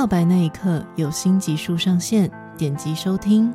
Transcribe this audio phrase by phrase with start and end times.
[0.00, 3.52] 告白那一刻有新集数上线，点击收听。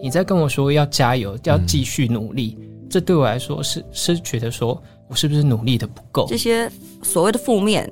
[0.00, 6.24] 你在跟我说要加油，要继续努力，嗯、这对我来说是是觉得说我是不是努力的不够？
[6.26, 6.66] 这些
[7.02, 7.86] 所谓的负面，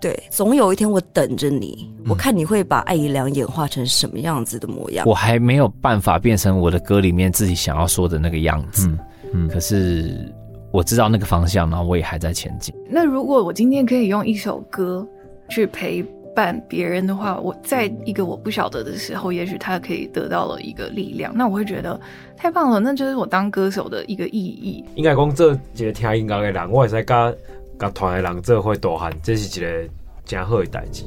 [0.00, 5.04] 对，总有一天我等着你，嗯、我看你会把艾怡良演化成什么样子的模样。
[5.04, 8.98] 我还没有办法变成我的歌里面自己想要说的那个样子，嗯，
[9.34, 10.32] 嗯，可是
[10.76, 12.74] 我知道那个方向，然后我也还在前进。
[12.90, 15.06] 那如果我今天可以用一首歌
[15.48, 16.04] 去陪。
[16.36, 21.98] 伴别人的话，我在一个我不晓得的时候，也许他可以得到了一个力量，那我会觉得
[22.36, 24.84] 太棒了，那就是我当歌手的一个意义。
[24.96, 27.36] 应该讲，这一个听音乐的人，我也是跟
[27.78, 29.88] 跟团的人做会大汉，这是一个
[30.26, 31.04] 真好的代志。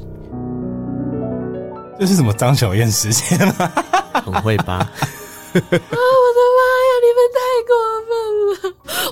[1.96, 3.70] 这是什么张小燕时间吗？
[4.14, 4.90] 很会吧？
[5.60, 6.90] 啊，我的妈呀！
[7.02, 7.72] 你们太过
[8.06, 8.10] 分
[8.50, 8.54] 了，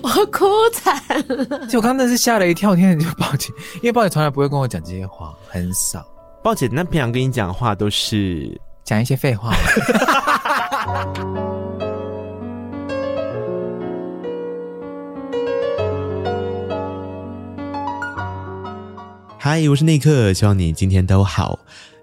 [0.02, 0.38] 我哭
[0.70, 0.80] 惨
[1.28, 1.66] 了。
[1.66, 6.06] 就我刚刚那是吓了一跳，天就抱歉，因为抱歉从来不会跟我讲这些话，很少。
[6.42, 9.52] 抱歉，那平常跟你讲话都是讲一些废话。
[19.40, 21.58] 嗨，我是内克，希望你今天都好。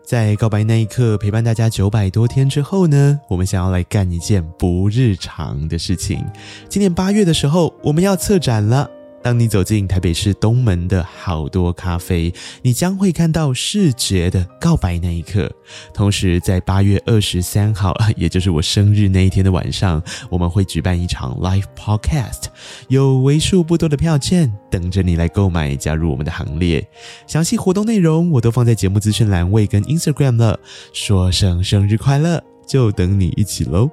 [0.06, 6.23] 在告白那一刻，陪伴大家九百多天之后呢，我们想要来干一件不日常的事情。
[6.70, 8.89] 今年八月的时候，我们要策展了。
[9.25, 12.31] 当你走进台北市东门的好多咖啡，
[12.61, 15.51] 你将会看到视觉的告白那一刻。
[15.95, 22.43] 同时，在八月二十三号，也就是我生日那一天的晚上，我们会举办一场 live podcast，
[22.87, 26.87] 有为数不多的票券等着你来购买，加入我们的行列。
[27.25, 30.59] 详细活动内容我都放在节目资讯栏位跟 Instagram 了。
[30.93, 33.89] 说声生日快乐，就等你一起喽！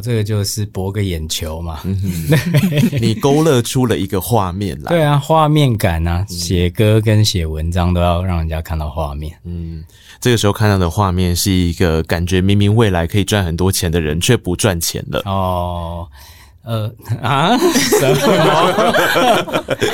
[0.00, 1.94] 我这个就是博个眼球嘛，嗯、
[3.02, 4.88] 你勾勒出了一个画面来。
[4.88, 9.30] 对啊，画面感啊，写、嗯、歌跟写文章都要让人家看到画面。
[9.44, 9.84] 嗯，
[10.18, 15.20] 这个时候看到的画面是一个感觉明明未来可以赚很多钱的人，却不赚钱了。
[15.26, 16.08] 哦，
[16.64, 16.90] 呃
[17.20, 17.58] 啊，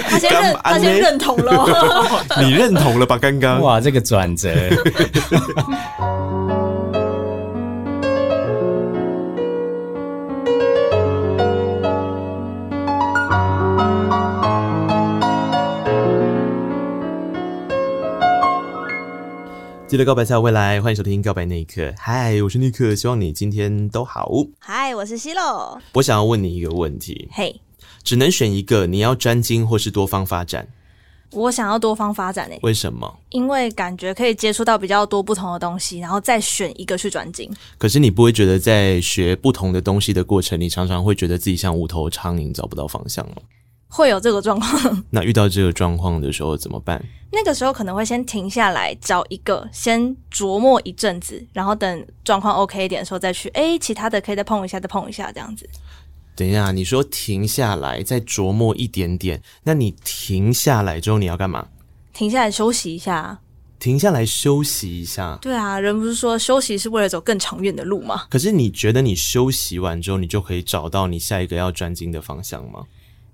[0.09, 3.19] 他先认，他先认同了， 你认同了吧？
[3.19, 4.55] 刚刚哇，这个转折。
[19.89, 21.81] 记得告白才有未来，欢迎收听《告白那一刻》。
[21.97, 24.29] 嗨，我是尼克，希望你今天都好。
[24.59, 25.81] 嗨，我是希洛。
[25.93, 27.29] 我想要问你一个问题。
[27.31, 27.87] 嘿，Hey.
[28.03, 30.67] 只能选一个，你要专精或是多方发展？
[31.31, 32.59] 我想要多方发展诶。
[32.65, 33.17] 为什么？
[33.31, 37.49] 因为感觉可以接触到比较多不同的东西，然后再选一个去专精。
[37.79, 43.37] 可是你不会觉得在学不同的东西的过程，你常常会觉得自己像无头苍蝇，找不到方向吗？
[43.89, 47.03] 会有这个状况， 那遇到这个状况的时候怎么办？
[47.33, 53.49] 那个时候可能会先停下来，找一个先琢磨一阵子，然后等状况 OK 一点的时候再去。
[53.51, 55.69] 哎，其他的可以再碰一下，再碰一下，这样子。
[56.35, 61.67] 等一下，你说停下来再琢磨一点点，那你停下来之后你要干嘛？
[62.13, 63.39] 停下来休息一下。
[63.79, 65.39] 停下来休息一下。
[65.43, 68.25] 对啊，人不是说休息是为了走更长远的路吗？
[68.31, 72.85] 可是你觉得你休息完之后，你就可以找到你下一个要专精的方向吗？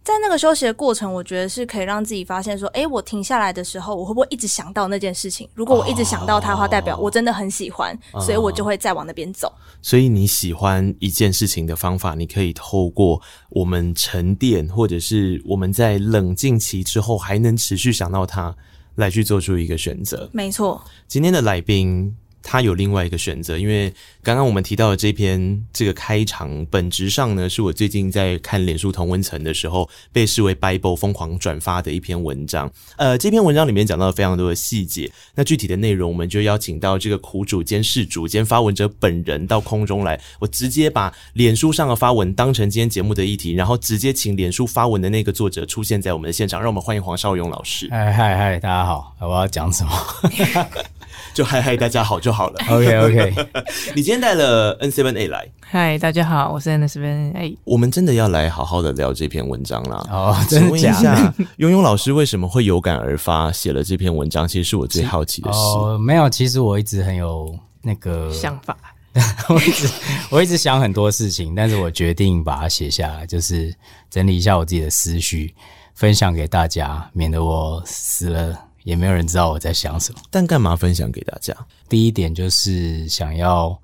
[0.05, 5.49] 在那个休息的过程，我觉得是可以让自己发现说，诶，我停下来的时候，我会不会一直想到那件事情？
[5.55, 9.53] 如果我一直想到它的话，代表我真的很喜欢，所以我就会再往那边走。
[9.81, 18.55] 所以你喜欢一件事情的方法，你可以透过我们沉淀，或者是我们在冷静期之后还能持续想到它，
[18.97, 20.29] 来去做出一个选择。
[20.33, 22.17] 没错，今天的来宾。
[22.43, 23.93] 他有另外一个选择，因为
[24.23, 32.71] 刚刚我们提到的这篇这个开场，本质上呢是我最近在看脸书同温层的时候被视为 Bible 疯狂转发的一篇文章。
[32.97, 47.89] 呃，这篇文章里面讲到了非常多的细节，那具体的内容我们就邀请到这个苦主兼事主兼发文者本人到空中来，我直接把脸书上的发文当成今天节目的议题，然后直接请脸书发文的那个作者出现在我们的现场，让我们欢迎黄少勇老师。
[47.91, 49.93] 嗨嗨嗨，大家好，我要讲什么？
[51.35, 52.61] 就嗨嗨，大家好就好了。
[52.69, 53.35] OK OK，
[53.95, 55.49] 你今天带了 N7A 来。
[55.61, 57.57] 嗨，大家好，我是 N7A。
[57.65, 60.07] 我们真的要来好好的聊这篇文章啦。
[60.11, 60.99] 哦，真的假的？
[60.99, 64.47] 请问一下，勇勇老师为什么会有感而发写了这篇文章？
[64.47, 65.59] 其实是我最好奇的事。
[65.59, 68.77] 哦，没有，其实我一直很有那个想法，
[69.49, 69.89] 我一直
[70.31, 73.75] 我一直想很多事情，但是我决定把它写下来，就是
[74.11, 75.55] 整理一下我自己的思绪，
[75.95, 78.59] 分享给大家，免得我死了。
[78.85, 80.21] 也没有人知道我在想什么。
[80.31, 81.55] 但干嘛分享给大家？
[81.89, 83.79] 第一点就是想要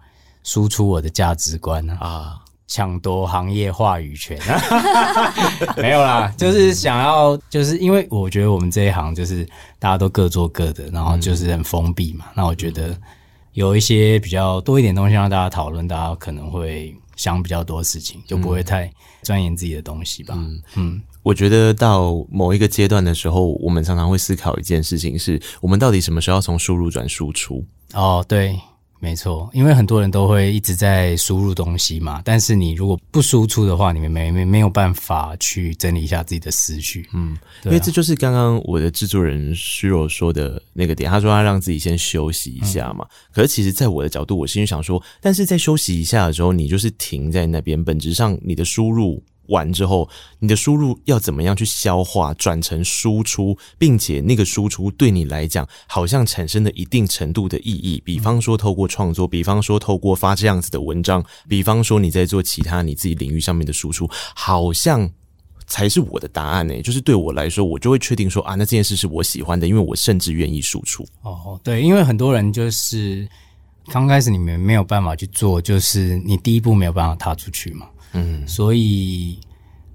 [0.44, 5.34] 输出我的价值观啊，抢夺行业话语权啊，
[5.76, 9.44] 没有啦，就是想要，就是因为我觉得我们这一行就是
[9.78, 12.26] 大家都各做各的，然后就是很封闭嘛。
[12.34, 12.96] 那我觉得
[13.52, 18.90] 有一些比较多一点东西让大家讨论，大家可能会想比较多事情，就不会太
[19.22, 20.34] 钻研自己的东西吧。
[20.36, 21.02] 嗯嗯。
[21.28, 27.62] 我觉得到某一个阶段的时候，我们常常会思考一件事情：是我们到底什么时候要从输入转输出？
[27.92, 28.58] 哦，对，
[28.98, 37.06] 没错，因为很多人都会一直在输入东西嘛，但是你如果不输出的话，你们没没没有办法去整理一下自己的思绪。
[37.12, 37.36] 嗯，
[37.66, 43.04] 因为这就是刚刚我的制作人虚柔说的那个点，他说他让自己先休息一下嘛。
[43.04, 49.22] 嗯、可是其实，在我的角度，我心里想说，但是在休息一下的时候，你就是停在那边，本质上你的输入。
[49.48, 50.08] 完之后，
[50.38, 58.00] 你的输入要怎么样去消化，转成输出，并且那个输出对你来讲，好像产生了一定程度的意义。
[58.04, 65.10] 比方说，透过创作，比方说，透过发这样子的文章，比方说，你在做其他你自己领域上面的输出，好像
[65.66, 66.82] 才是我的答案呢、欸。
[66.82, 71.06] 就是对我来说，我就会确定说啊，那这件事是我喜欢的，因为我甚至愿意输出。
[71.22, 73.28] 哦，对，因为很多人就是
[73.90, 77.86] 刚开始你们没有办法去做，就是你第一步没有办法踏出去嘛。
[78.12, 79.38] 嗯，所以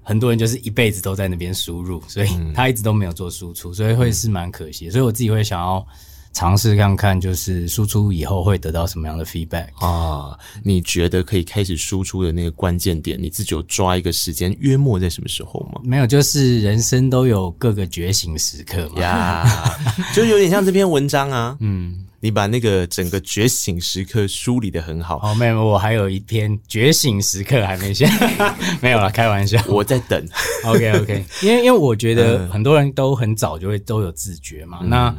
[0.02, 4.90] 很多人就是一辈子都在那边输入，所以他一直都没有做输出，所以会是蛮可惜。
[4.90, 5.86] 所以我自己会想要
[6.32, 10.38] 尝试看看，就是输出以后会得到什么样的 feedback 啊？
[10.62, 15.80] 你觉得可以开始输出的那个关键点，你自己有抓一个时间，约莫在什么时候吗？
[15.84, 19.78] 没有，就是人生都有各个觉醒时刻嘛，呀，
[20.14, 22.03] 就有点像这篇文章啊，嗯。
[22.24, 25.20] 你把那个整个觉醒时刻梳理得很好。
[25.22, 28.08] 哦，没有，我还有一篇觉醒时刻还没写，
[28.80, 30.26] 没有啦，开玩笑，我在等。
[30.64, 35.14] OK OK， 因为因为我觉得很多人都很早就会都有自觉嘛，嗯、那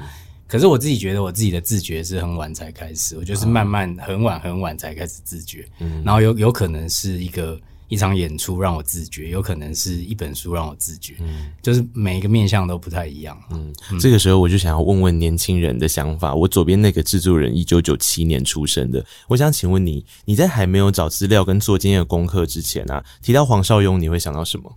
[0.48, 7.56] 可是我自己觉得我自己的自觉是很晚才开始，我就是慢慢很晚很晚才开始自觉，嗯、然后有有可能是一个。
[7.88, 16.34] 一场演出让我自觉，有可能是一本书让我自觉，嗯，就是每一个面向都不太一样，嗯，嗯，这个时候我就想要问问年轻人的想法。
[16.34, 24.76] 我左边那个制作人，一九九七年出生的，我想请问你，你在还没有找资料跟做今天的功课之前啊，提到黄少庸，你会想到什么？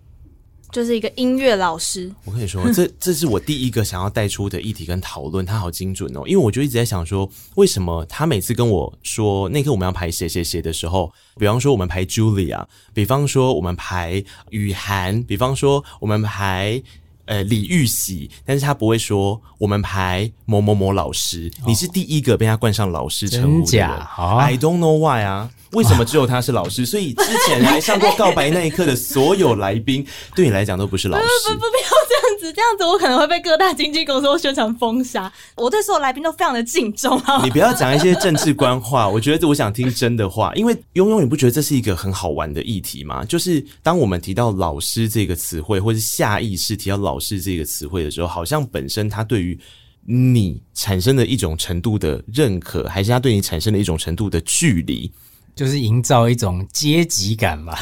[0.72, 2.10] 就是一个音乐老师。
[2.24, 6.22] 我跟你说，这 这是我第一个想要带出的议题跟讨论，他好精准哦。
[6.26, 16.82] 因为我就一直在想说，为什么他每次跟我说那课我们要排谁谁谁的时候，比方说我们排 Julia，比方说我们排雨涵，比方说我们排。
[17.30, 23.66] 呃，李玉玺，但是他不会说我们排某某某老师，哦、你是第一个被他冠上老师称呼的。
[23.66, 26.86] 真假、哦、？I don't know why 啊，为什么只有他是老师？
[26.86, 30.04] 所以之前来上过告白那一刻的所有来宾，
[30.34, 31.24] 对你来讲都不是老师。
[31.46, 35.30] 不不不，不要这样子，这样子我可能会被各大经纪公司宣传封杀。
[35.56, 37.42] 我对所有来宾都非常的敬重啊。
[37.44, 43.24] 你不要讲一些政治官话，我觉得我想听真的话，因为庸庸，你不觉得这是一个很好玩的议题吗？
[43.26, 47.18] 就是当我们提到老师这个词汇，或是下意识提到老。
[47.20, 49.58] 师这个词汇的时候，好像本身他对于
[50.06, 55.12] 你产生的一种程度的认可，还是他对你产生的一种程度的距离，
[55.58, 57.76] 就是营造一种阶级感吧。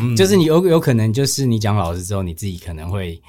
[0.00, 3.22] 嗯、 就是你有有可能，就是你讲老师之后，你自己可能会，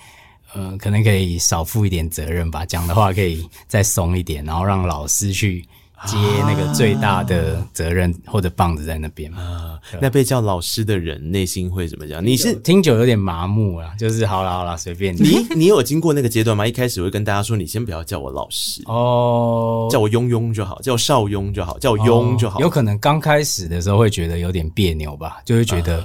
[0.55, 5.63] 呃，可能可以少负一点责任吧，讲的话可以再松一点，然后让老师去。
[6.05, 12.23] 接那个最大的责任或者棒子在那边啊，那被叫老师的人内心会怎么讲？
[12.25, 15.21] 你是听久有点麻木啊，就是好了好了，随便你。
[15.23, 16.67] 你你有经过那个阶段吗？
[16.67, 22.59] 一开始会跟大家说，你先不要叫我老师哦，叫我庸庸就好，叫我绍雍就好，叫我庸就好。
[22.59, 26.03] 有可能刚开始的时候会觉得有点别扭吧，就会觉得，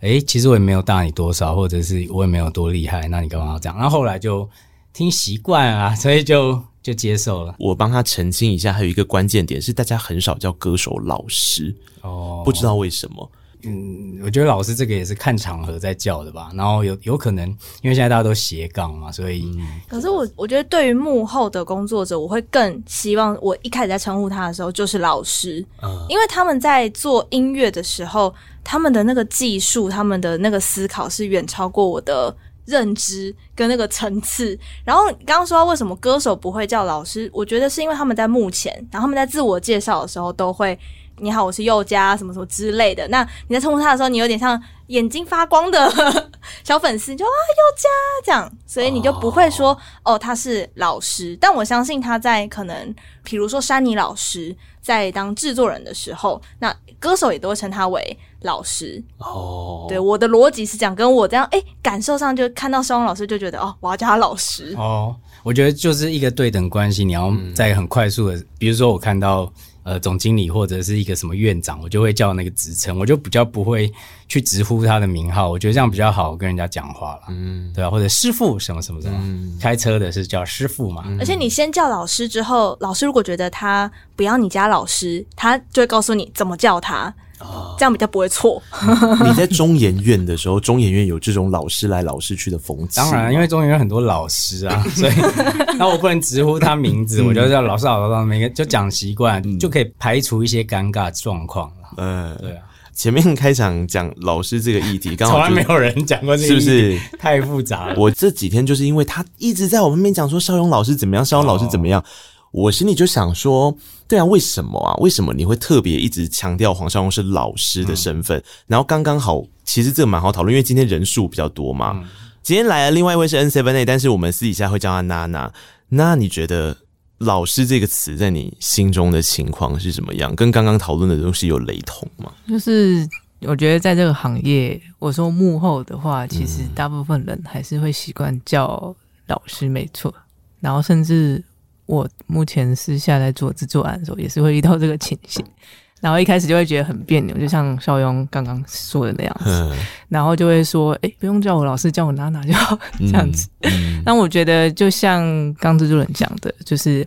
[0.00, 3.76] 哎、其实我也没有大你多少，或者是我也没有多厉害，那你干嘛要这样？
[3.76, 4.48] 然后后来就
[4.92, 6.62] 听习惯啊，所以就。
[6.84, 7.56] 就接受了。
[7.58, 13.30] 我帮他澄清一下，还有一个关键点是，大家很少叫歌手老师哦，不知道为什么。
[13.66, 16.50] 嗯，我觉得老师这个也是看场合在叫的吧。
[16.54, 17.48] 然后有有可能，
[17.80, 19.50] 因为现在大家都斜杠嘛，所以。
[19.56, 32.36] 嗯、可是我我觉得，对于幕后的工作者，我会更希望我一开始在称呼他的时候就是老师，嗯，因为他们在做音乐的时候，他们的那个技术，他们的那个思考是远超过我的。
[32.64, 40.78] 认知跟那个层次，然后刚刚说到为什么歌手不会叫老师，我觉得是因为他们在幕前，然后他们在自我介绍的时候都会
[41.18, 43.06] “你好，我是佑嘉”什么什么之类的。
[43.08, 45.92] 那你在称呼他的时候，你有点像眼睛发光的
[46.64, 47.88] 小粉丝，就啊佑嘉
[48.24, 49.70] 这样，所以你就不会说
[50.02, 51.36] 哦，哦他是老师。
[51.40, 58.18] 但我相信他在可能，比如说山妮老师在当制作人的时候，那歌手也都会称他为。
[58.44, 65.16] 老师哦，对，我的逻辑是这样，跟我这样，哎、欸，感受上就看到绍雍老师就觉得哦，我要叫他老师哦。
[65.42, 69.50] 我觉得就是一个对等关系，你要在很快速的，嗯、比如说我看到
[69.84, 73.92] 呃总经理或者是一个什么院长，我就会叫那个职称，我就比较不会
[74.26, 87.14] 去直呼他的名号，我觉得这样比较好跟人家讲话了，嗯，对啊，或者师傅什么什么什么，嗯、开车的是叫师傅嘛，而且你先叫老师之后，老师如果觉得他不要你加老师，他就会告诉你怎么叫他。
[87.40, 88.62] 哦，这样比较不会错。
[89.24, 92.96] 你在中研院的时候，中研院有这种老师来老师去的风气。
[92.96, 95.12] 当然，因为中研院很多老师啊， 所以
[95.78, 101.88] 那我不能直呼他名字，我就叫老师老师，每个就讲习惯，嗯、就可以排除一些尴尬状况了。
[101.96, 102.62] 嗯，对啊。
[102.94, 107.96] 前面开场讲老师这个议题，刚好从来没有人讲过这个议题，是不是太复杂了？
[107.98, 112.00] 我这几天就是因为他一直在我们面讲说邵勇老师怎么样，邵勇老师怎么样。
[112.00, 112.04] 哦
[112.54, 114.94] 我心里就想说，对啊，为什么啊？
[114.98, 118.38] 为什么你会特别一直强调黄少雍是老师的身份？
[118.38, 121.90] 嗯、然后刚刚好，其实这个蛮好讨论，因为今天人数比较多嘛。
[121.96, 122.08] 嗯、
[122.44, 125.52] 今天来了另外一位是 N7A，但是我们私底下会叫他娜娜。
[125.88, 126.76] 那你觉得
[127.18, 130.32] “老师”这个词在你心中的情况是什么样？
[130.36, 132.32] 跟刚刚讨论的东西有雷同吗？
[132.46, 133.04] 就是
[133.40, 138.94] 我觉得在这个行业，我说幕后的话，其实大部分人还是会习惯叫
[139.26, 140.14] 老师，没错。
[140.60, 141.42] 然后甚至。
[141.86, 145.44] 我目前私下在做制作案的时候，也是会遇到这个情形，
[146.00, 149.72] 然后一开始就会觉得很别扭，就像邵雍刚刚说的那样子，嗯、
[150.08, 152.78] 然后就会说：“哎、欸，不用叫我老师，叫我娜娜就好。
[153.00, 153.48] ”这样子。
[153.60, 155.22] 那、嗯嗯、我觉得，就像
[155.54, 157.06] 刚制作人讲的，就是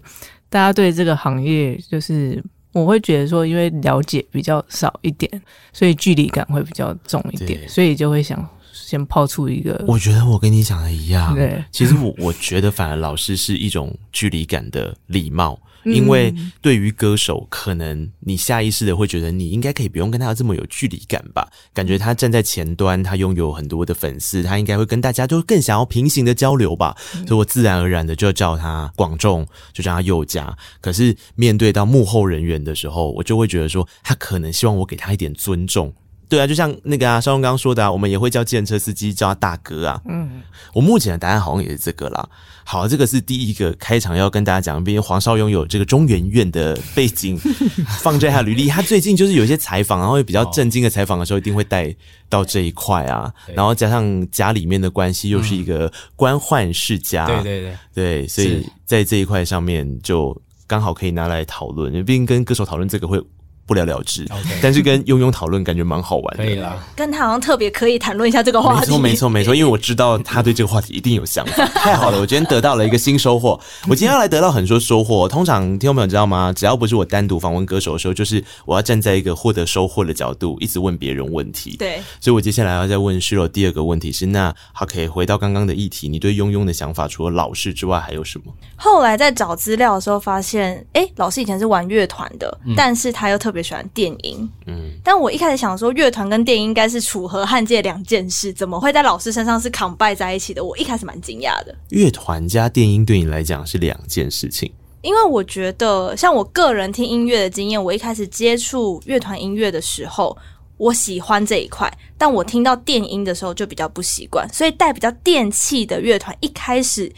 [0.49, 5.29] 大家对这个行业，就是我会觉得说，因为了解比较少一点，
[5.73, 8.47] 所以距离感会比较重一点，所以就会想。
[8.87, 11.35] 先抛出一个，我觉得我跟你讲的一样。
[11.35, 21.45] 对，其实我 我觉得反而老师是一种距离感的礼貌，嗯、因为对于歌手，可能你下意识的会觉得你应该可以不用跟他这么有距离感吧？
[21.73, 26.95] 感觉他站在前端，他拥有很多的粉丝，他应该会跟大家就更想要平行的交流吧？
[27.13, 30.57] 嗯、所以我自然而然的就叫他广众，就叫他佑嘉。
[30.79, 35.93] 可是面对到幕后人员的时候，我就会觉得说，他可能希望我给他一点尊重。
[36.29, 40.01] 对啊，就像那个啊，绍雍刚刚说的啊，我们也会叫计程车司机叫他大哥啊。
[40.09, 40.41] 嗯，
[40.73, 42.29] 我目前的答案好像也是这个啦。
[42.65, 47.37] 好，这个是第一个开场要跟大家讲，毕竟黄少勇有这个中原院的背景，
[48.01, 48.67] 放在他履历。
[48.67, 51.95] 他最近就是有一些采访，然后比较震惊的采访的时候，一定会带
[52.27, 53.33] 到这一块啊。
[53.55, 63.23] 然后加上家里面的关系，又是一个官宦世家，对对对对，所以在这一块上面就刚好可以拿来讨论，毕竟跟歌手讨论这个会。
[63.67, 64.59] 不了了之，Okay.
[64.61, 66.43] 但是跟庸庸讨论感觉蛮好玩的。
[66.43, 68.79] 可以啦，跟他好像特别可以谈论一下这个话题。
[68.79, 71.65] 没错，没错，没错，因为我知道他对这个话题一定有想法。
[71.75, 73.59] 太好了，我今天得到了一个新收获。
[73.89, 75.27] 我今天要来得到很多收获。
[75.27, 76.53] 通常听众朋友知道吗？
[76.55, 81.75] 只要不是我单独访问歌手的时候，就是我要站在一个获得收获的角度，一直问别人问题。
[81.77, 88.53] 对，所以我接下来要再问 Shiro 第二个问题是：那好，可以回到刚刚的议题，你对庸庸的想法，除了老师之外，还有什么？
[88.77, 94.49] 后来在找资料的时候发现，哎、欸，老师以前是玩乐团的，嗯、但是他又特别喜欢电音。
[94.65, 100.63] 嗯，但我一开始想说，乐团跟电音应该是楚河汉界两件事，怎么会在老师身上是 combine 在一起的？
[100.63, 101.75] 我一开始蛮惊讶的。
[101.89, 104.71] 乐团加电音对你来讲是两件事情，
[105.01, 110.37] 因为我觉得，像我个人听音乐的经验，我一开始接触乐团音乐的时候，
[110.77, 117.11] 我喜欢这一块，但我听到电音的时候就比较不习惯，所以带比较电器的乐团一开始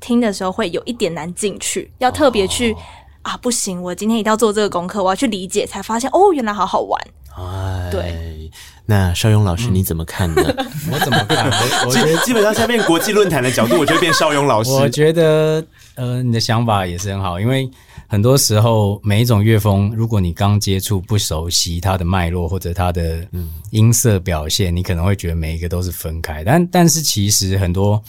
[0.00, 2.74] 听的时候会有一点难进去，要特别去。
[3.24, 3.80] 哦啊，不行！
[3.80, 7.00] 我今天一定要做这个功课，我要去理解，才发现哦，原来好好玩。
[7.36, 8.50] 哎，对。
[8.84, 10.42] 那邵勇老师你怎么看呢？
[10.90, 11.48] 我怎么看？
[11.50, 14.70] 我我觉得 基本上下面国际论坛的角度，我就会变邵勇老师。
[14.72, 15.64] 我觉得，
[15.94, 17.70] 呃，你的想法也是很好，因为
[18.08, 23.24] 很多时候每一种乐风，如果你刚接触不熟悉它的脉络或者它的
[23.70, 26.42] 音色表现，你可能会觉得每一个都是分开。
[26.44, 28.02] 但但是其实很多。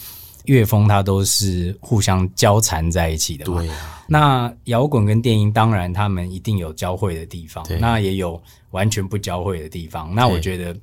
[0.44, 3.60] 乐风它都是互相交缠在一起的嘛。
[3.60, 4.04] 对啊。
[4.06, 10.14] 那摇滚跟电音当然他们一定有交汇的地方，对那也有完全不交汇的地方。
[10.14, 10.76] 那我觉得，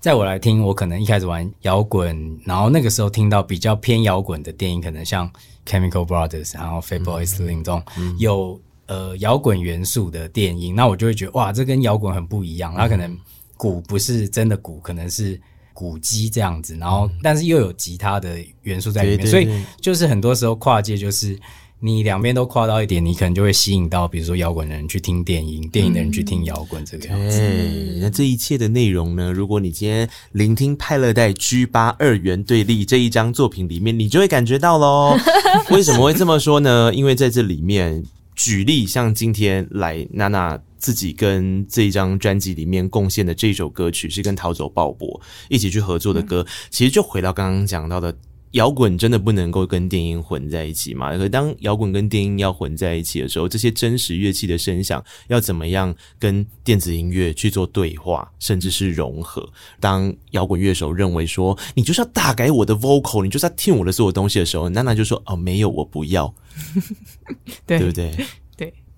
[0.00, 5.30] 在我来听，我可能一开始玩摇滚，然后那个时候听到比较偏摇滚的电音，可能像
[5.64, 7.82] Chemical Brothers，然后 Fatboy Slim 这种
[8.18, 12.74] 有呃摇滚元素的电音，那我就会觉得哇，这跟摇滚很不一样。
[12.76, 13.16] 它可能
[13.56, 15.40] 鼓不是真的鼓，可能是。
[15.74, 21.38] 鼓机这样子，然后但是又有吉他的元素在里面，对对对，所以就是很多时候跨界，就是
[21.80, 27.38] 你两边都跨到一点，你可能就会吸引到，比如说摇滚的人去听电音，电音的人去听摇滚这个样子。
[27.38, 29.32] 对，那这一切的内容呢？
[29.32, 35.18] 如果你今天聆听派乐代 G 八二元对立这一张作品里面，你就会感觉到喽。
[35.70, 36.94] 为什么会这么说呢？
[36.94, 38.02] 因为在这里面，
[38.36, 40.58] 举例像今天来娜娜。
[40.84, 48.14] 自己跟这一张专辑里面贡献的这首歌曲是跟逃走鲍勃一起去合作的歌，嗯、其实就回到刚刚讲到的
[48.50, 51.16] 摇滚真的不能够跟电音混在一起嘛？
[51.16, 59.48] 可当摇滚跟电音要混在一起的时候，这些真实乐器的声响要怎么样跟电子音乐去做对话，甚至是融合？
[59.80, 66.32] 当摇滚乐手认为说你就是要大改我的 vocal，你就是要听我的所有东西的时候，娜娜就说：“哦，没有，我不要。
[67.64, 68.14] 对”对不对？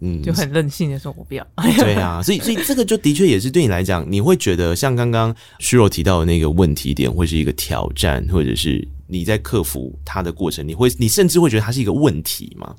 [0.00, 1.46] 嗯，就很任性的说，我不要。
[1.78, 12.74] 对啊，所以所以这个就的确也是对你来讲，你会觉得像刚刚虚弱提到的那个问题点，会是一个挑战，或者是你在克服它的过程，你会你甚至会觉得它是一个问题吗？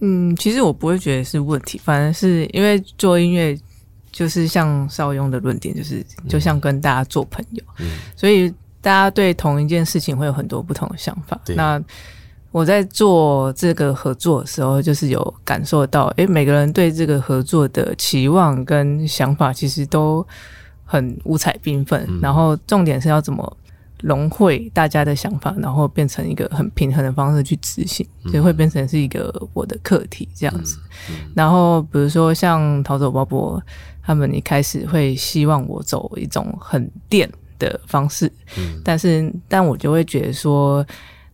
[0.00, 3.58] 嗯，其实我不会觉得是问题，反而是因为做音乐
[4.12, 8.48] 就是像邵雍的论点，就是就像跟大家做朋友，嗯，所以
[8.80, 11.38] 大家对同一件事情会有很多不同的想法。
[11.48, 11.82] 那
[12.52, 20.26] 我在做这个合作的时候，就是有感受到，诶，每个人对这个合作的期望跟想法其实都
[20.84, 22.04] 很五彩缤纷。
[22.08, 23.56] 嗯、然后重点是要怎么
[24.02, 30.76] 融汇大家的想法，然后变成一个很平衡的方式去执行，所以会变成是一个我的课题这样子。
[31.08, 33.62] 嗯嗯、然后比如说像逃走鲍伯
[34.02, 37.30] 他们一开始会希望我走一种很电
[37.60, 38.26] 的方式，
[38.58, 40.84] 嗯、但是但我就会觉得说。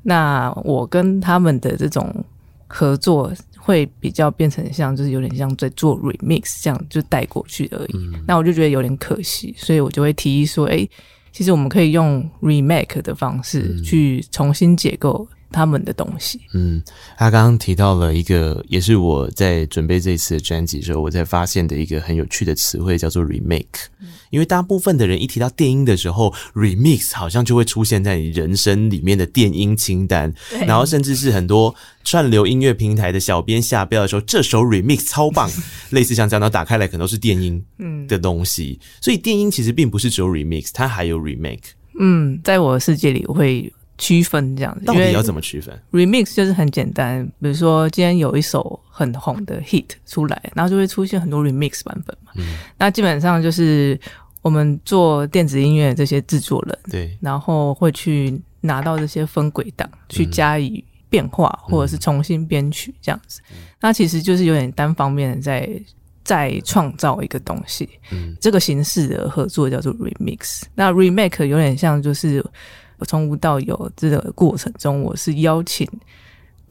[0.08, 2.24] 那我跟他们的这种
[2.68, 7.96] 合作会比较变成像，就是有点像在做 remix 这样，就带过去而已。
[7.96, 10.88] 嗯、那我就觉得有点可惜，所以我就会提议说，哎，
[11.32, 16.40] 其实我们可以用 remake 的方式去重新解构他们的东西。
[16.54, 16.82] 嗯，
[17.16, 23.86] 他刚刚提到了一个，也是我在准备这一次的专辑的时候，我才发现的一个很有趣的词汇，叫做 remake。
[24.30, 30.32] 因为大部分的人一提到电音的时候，remix 好像就会出现在你人生里面的电音清单，
[30.66, 31.74] 然后甚至是很多
[32.04, 35.48] 串流音乐平台的小编下标的时候，这首 remix 超棒，
[35.90, 37.64] 类似像这样，然后打开来可能都是电音
[38.08, 38.78] 的东西。
[38.80, 41.62] 嗯、所以电音其实并不是只有 remix，它还有 remake。
[41.98, 44.84] 嗯，在我的世界里，我会区分这样子。
[44.84, 52.32] 到底要怎么区分？remix 就是很简单，比如说今天有一首很红的 hit 出来，然后就会出现很多 remix 版本嘛。
[52.36, 52.44] 嗯，
[52.78, 53.98] 那基本上就是。
[54.42, 63.40] 我们做电子音乐这些制作人，对，然后会去拿到这些分轨档，去加以变化，嗯、或者是重新编曲这样子。
[63.50, 65.68] 嗯、那其实就是有点单方面的在
[66.22, 67.88] 在创造一个东西。
[68.12, 70.62] 嗯，这个形式的合作叫做 remix。
[70.76, 72.52] 那 remake 有点像就是我
[73.04, 75.88] 从无到有这个过程中，我是邀请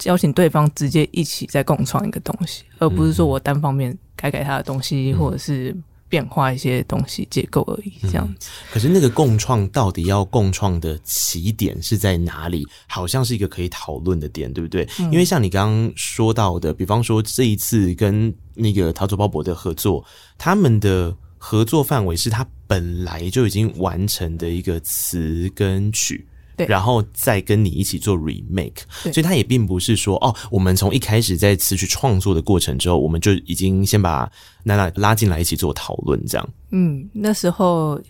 [0.03, 5.75] 邀请对方直接一起在共创一个东西，而不是说我单方面改改他的东西，嗯、或者是。
[6.07, 8.47] 变化一些东西结构而已，这样子。
[8.47, 12.65] 嗯、可是那个共创到底要共创的起点是在哪里？
[12.87, 14.87] 好像是一个可以讨论的点，对不对？
[14.99, 20.05] 嗯、因为像你刚刚说到的，比方说这一次跟那个陶土鲍伯的合作，
[20.37, 26.27] 他们的合作范围是他本来就已经完成的一个词跟曲。
[26.57, 28.77] 对然后再跟你一起做 remake，
[29.11, 34.31] 所以他也并不是说哦，我们从一开始在词曲创作的过程之后，我们就已经先把
[34.63, 36.49] 娜娜拉进来一起做讨论，这样。
[36.71, 38.01] 嗯，那时候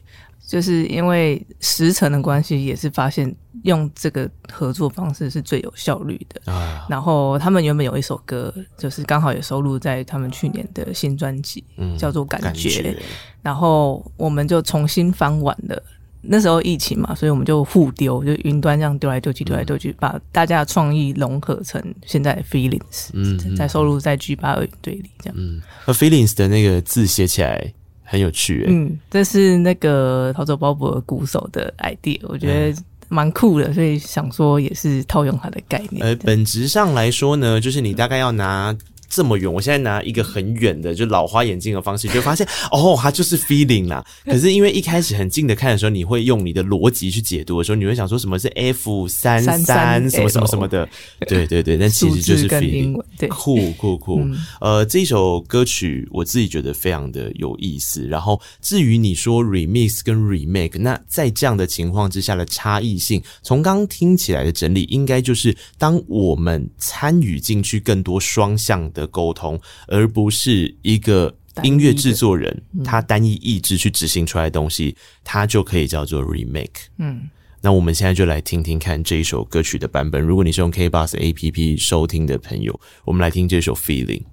[0.47, 6.85] 就是因为时程的关系，也是发现用这个合作方式是最有效率的啊。
[6.89, 13.01] 然后他们原本有一首歌，就是刚好也收录在他们去年的新专辑，嗯，叫做《感觉》，感觉。
[13.41, 15.81] 然后我们就重新翻完了。
[16.27, 25.35] 那时候疫情嘛，所以我们就互丢，就云端这样丢来丢去，丢来丢去，把大家的创意融合成现在的 feelings，嗯，再收录在 G 八二云队里这样。
[25.37, 27.71] 嗯，和 feelings 的那个字写起来
[28.05, 36.05] 很有趣，欸，嗯，这是那个逃走鲍勃鼓手的 idea，我觉得蛮酷的，所以想说也是套用他的概念。
[36.05, 38.73] 呃，本质上来说呢，就是你大概要拿。
[39.09, 44.05] 这么远，我现在拿一个很远的，就老花眼镜的方式，就发现 哦，它就是 feeling 啦。
[44.25, 50.87] 可是因为一开始很近的看的时候，你会用你的逻辑去解读的时候，你会想说什么是 F 三三什么什么什么的，
[51.27, 54.19] 对对对，但其实就是 feeling，对，酷酷酷。
[54.21, 58.05] 嗯、呃，这一首歌曲我自己觉得非常的有意思。
[58.07, 71.31] 然后至于你说 remix 跟 remake，那在这样的情况之下的差异性，从刚听起来的整理，应该就是当我们参与进去更多双向的沟通，而不是一个
[71.61, 76.87] 音乐制作人他单一意志去执行出来的东西，它就可以叫做 remake。
[76.97, 77.29] 嗯，
[77.61, 80.19] 那我们现在就来听听看这一首歌曲的版本。
[80.21, 84.23] 如果你是用 KBox APP 收听的朋友，我们来听这首 Feeling。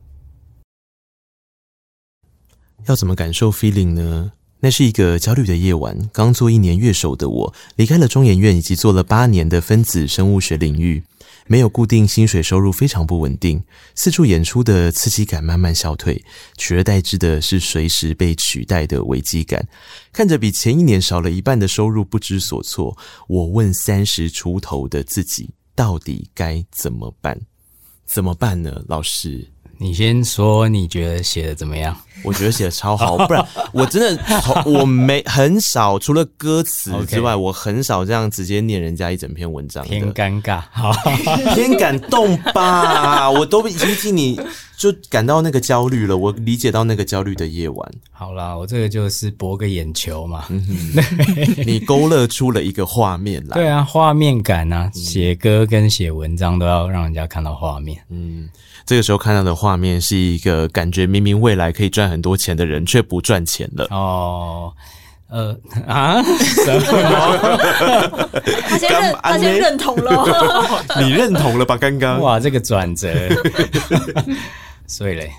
[2.87, 4.33] 要怎么感受 Feeling 呢？
[4.65, 11.03] 那是一个焦虑的夜晚，刚做一年乐手的我，离开了中研院以及做了八年的分子生物学领域。
[11.47, 13.63] 没有固定薪水收入，非常不稳定。
[13.95, 16.25] 四处演出的刺激感慢慢消退，
[16.57, 19.69] 取而代之的是随时被取代的危机感。
[20.13, 22.97] 看着比前一年少了一半的收入，不知所措。
[23.29, 27.39] 我问三十出头的自己：到底该怎么办？
[28.07, 28.83] 怎么办呢？
[28.89, 29.52] 老师，
[29.83, 31.97] 你先说，你觉得写的怎么样？
[32.23, 34.23] 我觉得写的超好，不然我真的
[34.65, 40.93] 我没很少，除了歌词之外我很少这样直接念人家一整篇文章，偏尴尬，好，
[41.57, 43.27] 偏感动吧？
[43.29, 44.41] 我都已经替你
[44.77, 47.93] 就感到那个焦虑了，我理解到那个焦虑的夜晚。
[48.13, 50.65] 好啦，我这个就是博个眼球嘛，嗯、
[51.67, 58.49] 你勾勒出了一个画面来，对啊，画面感啊，写歌跟写文章都要让人家看到画面，嗯。
[58.85, 63.87] 这个时候看到的画面是一个感觉明明未来可以赚很多钱的人，却不赚钱了。
[63.91, 64.73] 哦，
[65.29, 68.29] 呃啊，什么？
[68.69, 70.85] 他先认，他先认同了。
[71.01, 71.77] 你认同了吧？
[71.77, 73.09] 刚刚哇，这个转折。
[74.87, 75.33] 所以嘞，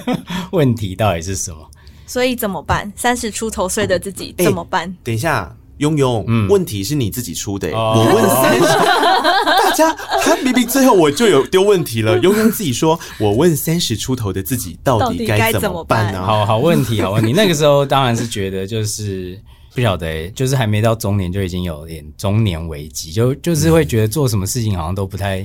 [0.52, 1.68] 问题到底是什么？
[2.06, 2.92] 所以怎么办？
[2.94, 4.82] 三十出头岁的自己怎么办？
[4.84, 5.52] 欸、等一下。
[5.80, 12.18] 庸庸，嗯，问题是你自己出的，我问三十，大家，他明明最后我就有丢问题了。
[12.22, 16.20] 庸庸自己说，我问三十出头的自己，到底该怎么办呢？
[16.20, 16.26] 啊？
[16.26, 17.32] 好好问题，好问题。
[17.32, 19.40] 那个时候当然是觉得就是
[19.74, 25.42] 不晓得，就是还没到中年就已经有点中年危机，就就是会觉得做什么事情好像都不太，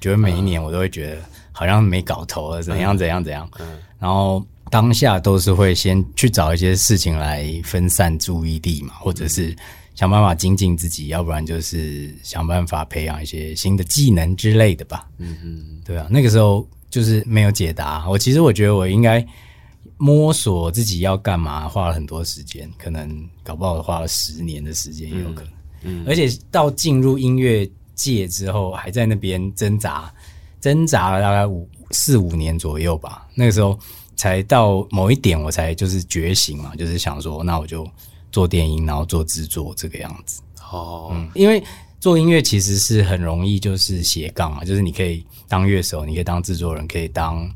[0.00, 1.18] 觉得每一年我都会觉得
[1.52, 3.46] 好像没搞头了，怎样怎样怎样。
[3.60, 3.66] 嗯，
[3.98, 9.56] 然后当下都是会先去找一些事情来分散注意力嘛，或者是。
[9.96, 15.08] 想办法精进自己，要不然就是想办法培养一些新的技能之类的吧。
[15.18, 18.04] 嗯嗯，对啊，那个时候就是没有解答。
[18.10, 19.24] 我其实我觉得我应该
[19.96, 23.08] 摸索自己要干嘛，花了很多时间，可能
[23.44, 25.52] 搞不好花了十年的时间也有可能。
[25.82, 30.12] 嗯，而且到进入音乐界之后，还在那边挣扎，
[30.60, 33.28] 挣扎了大概五四五年左右吧。
[33.32, 33.78] 那个时候
[34.16, 37.86] 才到某一点，我才就是觉醒嘛，就是想说，那我就。
[38.34, 41.62] 做电音，然后做制作这个样子哦，嗯，因为
[42.00, 47.48] 做音乐其实是很容易，就是斜杠嘛，就是你可以当乐手，你可以当制作人，可以当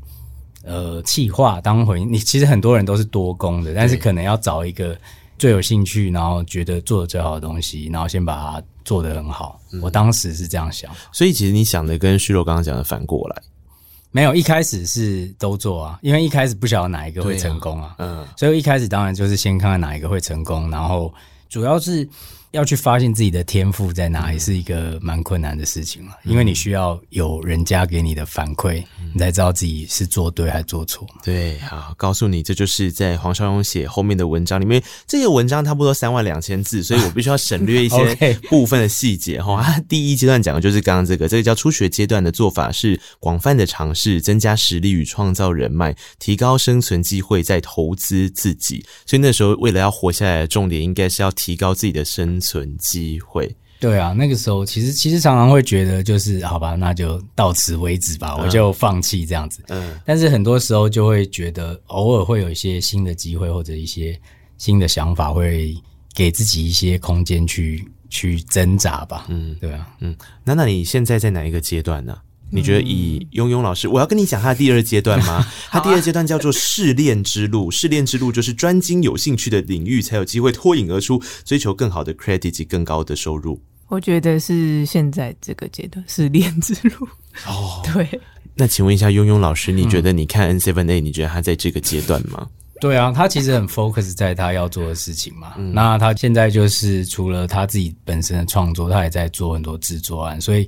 [0.63, 4.97] 呃企划，当回你其实很多人都是多工的，但是可能要找一个
[5.37, 9.59] 最有兴趣，然后觉得做的最好的东西，然后先把它做得很好。
[9.73, 9.81] 嗯。
[9.81, 13.43] 我当时是这样想，所以其实你想的跟虚柔刚刚讲的反过来。
[14.11, 21.13] 没有，一开始是都做啊，因为一开始不晓得哪一个会成功啊，嗯，所以一开始当然就是先看看哪一个会成功，然后
[21.47, 22.07] 主要是。
[22.51, 28.83] 要去发现自己的天赋在哪里，是一个蛮困难的事情了，因为你需要有人家给你的反馈，
[29.13, 31.07] 你才知道自己是做对还是做错。
[31.23, 39.61] 对，好，告诉你，这就是在黄少勇写后面的文章里面，这个文章差不多三万两千字， 所以我必须要省略一些部分的细节哈。
[39.61, 48.83] 他第一阶段讲的就是刚刚这个，这个叫初学阶段的做法是广泛的尝试，增加实力与创造人脉，提高生存机会，再投资自己。
[49.05, 59.63] 所以那时候为了要活下来的重点，应该是要提高自己的生存机会，对啊，那个时候其实其实常常会觉得，就是好吧，那就到此为止吧，嗯、我就放弃这样子。
[59.69, 64.19] 嗯，但是很多时候就会觉得，偶尔会有一些新的机会或者一些
[64.57, 65.75] 新的想法，会
[66.13, 69.25] 给自己一些空间去去挣扎吧。
[69.29, 72.17] 嗯，对啊，嗯，那那你现在在哪一个阶段呢？
[72.51, 75.45] 你觉得以庸庸老师，我要跟你讲他的第二阶段吗？
[75.69, 83.61] 他第二阶段叫做试炼之路， 试炼之路就是专精有兴趣的领域，才有机会脱颖而出，追求更好的 credit 及更高的收入。
[83.87, 87.07] 我觉得是现在这个阶段试炼之路。
[87.45, 88.19] 哦， 对。
[88.55, 92.47] 那请问一下庸庸老师，你觉得你看 N7A，你觉得他在这个阶段吗？
[92.81, 95.53] 对啊，他其实很 focus 在他要做的事情嘛。
[95.57, 100.67] 嗯、那他现在就是除了他自己本身的创作，他也在做很多制作案，所以。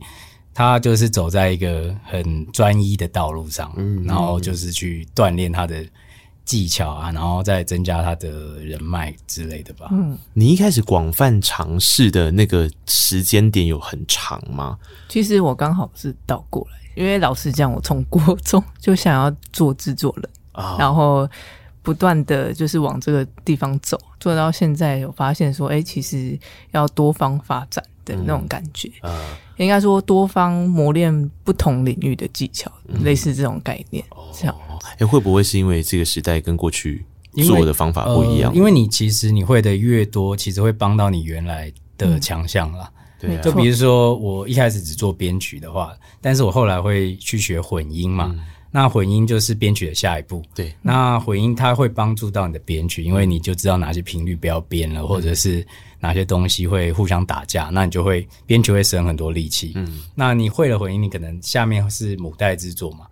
[0.53, 5.85] 他就是走在一个很专一的道路上，嗯，然后就是去锻炼他的
[6.43, 9.87] 技巧啊，然后再增加他的人脉之类的吧。
[9.91, 14.77] 嗯，你一开始广泛尝试的那个时间点有很长吗？
[15.07, 21.29] 其实我刚好是倒过来，因为老实讲，我从国中就想要做制作人，哦，然后
[21.81, 26.37] 不断的就是往这个地方走，做到现在有发现说，哎，其实
[26.71, 27.81] 要多方发展。
[28.05, 28.89] 的那种感觉，
[29.57, 34.03] 应该说多方磨练不同领域的技巧，嗯、类似这种概念。
[34.09, 37.05] 哦、这样，哎、欸，会不会是因为这个时代跟过去
[37.45, 38.53] 做的方法不一样？
[38.53, 42.91] 因为，呃、因为你其实你会的越多，其实会帮到你原来的强项啦。
[43.19, 48.29] 对、嗯，就比如说我一开始只做编曲的话，但是我后来会去学混音嘛。
[48.33, 48.39] 嗯
[48.73, 50.41] 那混音就是编曲的下一步。
[50.55, 55.67] 对，那混音它会帮助到你的编曲，因为你就知道哪些频率不要编了，或者是
[56.01, 59.71] 哪些东西会互相打架，那你就会编曲会省很多力气。
[59.75, 63.05] 嗯，那你会了混音，你可能下面是母带制作嘛？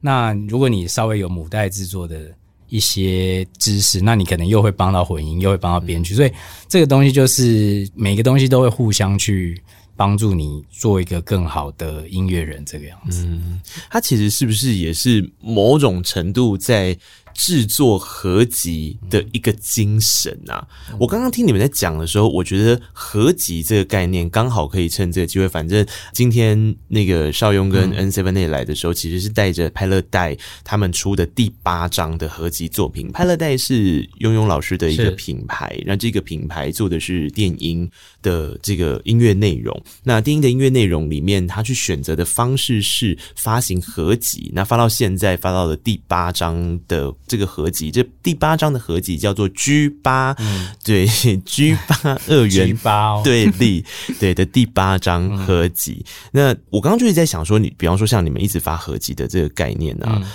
[0.00, 2.32] 那如果你稍微有母带制作的
[2.68, 6.32] 一些知识，那你可能又会帮到混音，又会帮到编曲，所以
[6.68, 9.60] 这个东西就是每个东西都会互相去
[9.96, 13.24] 帮助你做一个更好的音乐人这个样子。
[13.26, 16.96] 嗯，他其实是不是也是某种程度在
[17.36, 20.66] 制作合集的一个精神啊！
[20.98, 25.46] 我刚刚听你们在讲的时候，我觉得合集这个概念刚好可以趁这个机会。
[25.46, 33.12] 反正今天那个邵雍跟 N7A 来的时候，其实是带着拍乐带他们出的第八张的合集作品。
[33.12, 37.88] 拍乐带是雍雍老师的一个品牌，那这个品牌做的是电音
[38.22, 39.78] 的这个音乐内容。
[40.02, 44.50] 那电音的音乐内容里面，他去选择的方式是发行合集。
[44.54, 47.14] 那发到现在，发到了第八张的。
[47.26, 51.06] 这个合集，这第八章的合集叫做 G 八、嗯，对，
[51.44, 52.76] G 八 二元
[53.22, 53.84] 对立
[54.18, 56.04] 对的第八章合集。
[56.06, 60.18] 嗯、那我刚刚就是在想说，你比方说像你们一直发合集的这个概念啊。
[60.22, 60.26] 嗯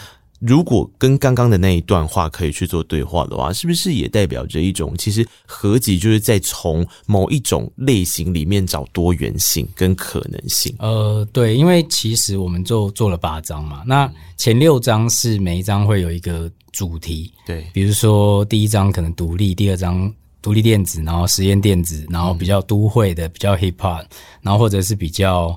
[0.41, 10.75] 如果跟刚刚的那一段话可以去做对话的话，是不是也代表着一种其实合集就是在从某一种类型里面找多元性跟可能性？
[10.79, 24.03] 呃，对，因为其实我们就做了八张嘛，那前六章是每一章会有一个主题，对，比如说第一章可能独立，第二章独立电子，然后实验电子，然后比较都会的，比较 hip hop，
[24.41, 25.55] 然后或者是比较。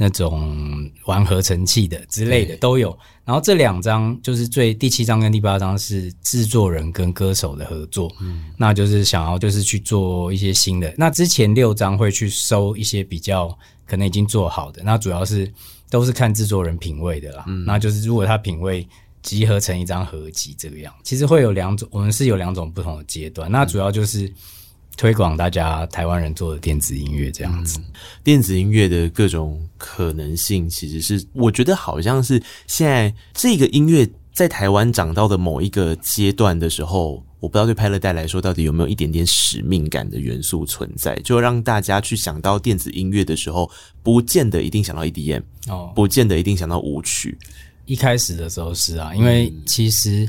[0.00, 10.94] 那种玩合成器的之类的都有，然后这两张就是最第七张跟第八张是制作人跟歌手的合作，嗯，那就是想要就是去做一些新的。
[10.96, 13.48] 那之前六张会去收一些比较
[13.84, 15.52] 可能已经做好的，那主要是
[15.90, 18.86] 都是看制作人品味的啦，嗯，那就是如果他品味
[19.20, 24.32] 集合成一张合集这个样，其实会有两种，我们是有两种不同的阶段，那主要就是。
[24.98, 27.84] 推广大家台湾人做的电子音乐这样子，嗯，
[28.24, 43.70] 电子音乐的各种可能性，其实是我觉得好像是现在这个音乐在台湾长到的某一个阶段的时候，我不知道对拍乐带来说到底有没有一点点使命感的元素存在，就让大家去想到电子音乐的时候，
[44.02, 47.38] 不见得一定想到 EDM 哦，不见得一定想到舞曲。
[47.86, 50.28] 一开始的时候是啊，因为其实。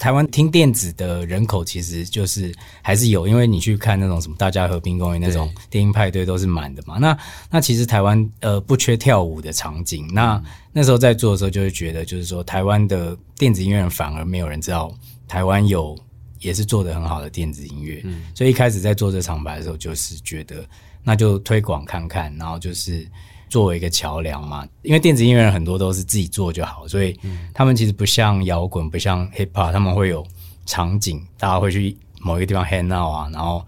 [0.00, 6.96] 台湾听电子的人口其实就是还是有，因为你去看那种什么大家和平公园那种电音派对都是满的嘛。
[6.96, 7.14] 那
[7.50, 10.08] 那其实台湾呃不缺跳舞的场景。
[10.10, 14.90] 那那时候在做的时候就会觉得，就是说台湾的电子音乐人反而没有人知道
[15.28, 15.94] 台湾有
[16.38, 18.00] 也是做的很好的电子音乐。
[18.04, 20.64] 嗯，所以一开始在做这厂牌的时候，就是觉得
[21.04, 23.06] 那就推广看看，然后就是。
[23.50, 27.18] 作为一个桥梁嘛，因为电子音乐人很多都是自己做就好，所以
[27.52, 30.26] 他们其实不像摇滚，不像 hip hop，他们会有
[30.64, 33.28] 场景，大家会去某一个地方 hang out 啊。
[33.32, 33.66] 然后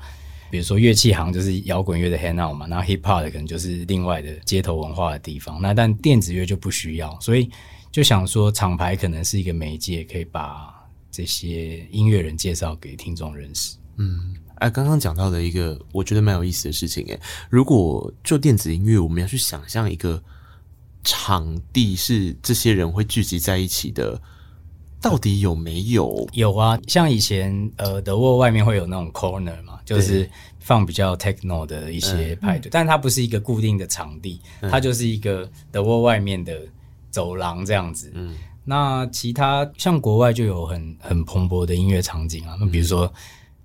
[0.51, 5.61] 比如说乐器行就是摇滚乐的 hang out 嘛，然后 hip hop 的可能就是另外的街头文化的地方。
[5.61, 7.51] 那但电子乐就不需要，所以
[7.91, 10.73] 就想说厂牌可能是一个媒介，可以把
[11.11, 13.77] 这些音乐人介绍给听众认识。
[13.99, 14.37] 嗯。
[14.63, 17.19] 哎，刚刚讲到的一个我觉得蛮有意思的事情，哎，
[17.51, 20.23] 如果就电子音乐，我们要去想象一个
[21.03, 24.21] 场地是这些人会聚集在一起的，
[25.01, 26.29] 到底有没有？
[26.33, 36.57] 有啊，像以前呃，The Wall 外面会有那种 corner 嘛，就是放比较 techno 的一些派对，嗯，但它不是一个固定的场地，它就是一个 The Wall 外面的
[37.11, 38.13] 走廊这样子。
[38.15, 43.07] 嗯，那其他像国外就有很很蓬勃的音乐场景啊，那比如说。
[43.07, 43.13] 嗯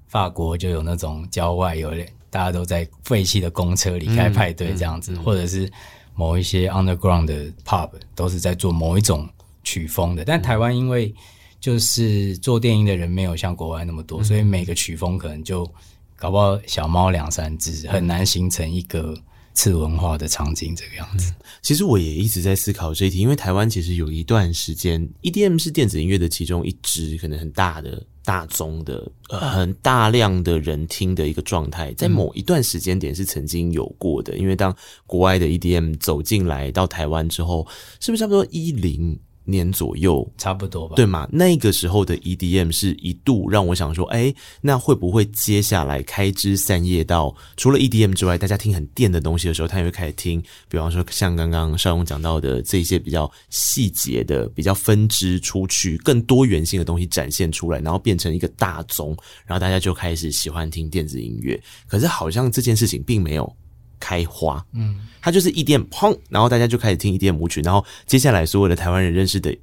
[0.08, 5.70] 法国就有那种郊外有点大家都在废弃的公车里开派对这样子，嗯嗯嗯、或者是
[6.16, 9.28] 某一些 underground 的 pub 都是在做某一种
[9.64, 10.26] 曲风的。
[10.26, 11.14] 但台湾因为
[11.60, 15.70] 就是做电音的人没有像国外那么多，嗯、所以每个曲风可能就
[16.16, 19.16] 搞不好小猫两三只，很难形成一个
[19.58, 21.34] 次文化的场景这个样子。
[21.62, 28.02] 其实我也一直在思考这一题，因为台湾其实有一段时间 EDM 是电子音乐的其中一支，可能很大的。
[28.28, 34.38] 大宗的呃，很大量的人听的一个状态，在某一段时间点是曾经有过的。
[34.38, 37.66] 因为当国外的 EDM 走进来到台湾之后，
[38.02, 39.18] 是不是差不多一零？
[39.48, 41.28] 年左右，差不多吧，对吗？
[41.32, 61.58] 那个时候的 EDM 是一度让我想说，哎，那会不会接下来开枝散叶到除了 EDM 之外，大家听很电的东西的时候，他也会开始听，比方说像刚刚邵勇讲到的这些比较细节的、比较分支出去、更多元性的东西展现出来，然后变成一个大宗，然后大家就开始喜欢听电子音乐。
[61.88, 63.56] 可是好像这件事情并没有。
[64.00, 69.56] 开花，嗯，它就是 EDM 砰，然后大家就开始听 EDM 舞曲，然后接下来所有的台湾人认识的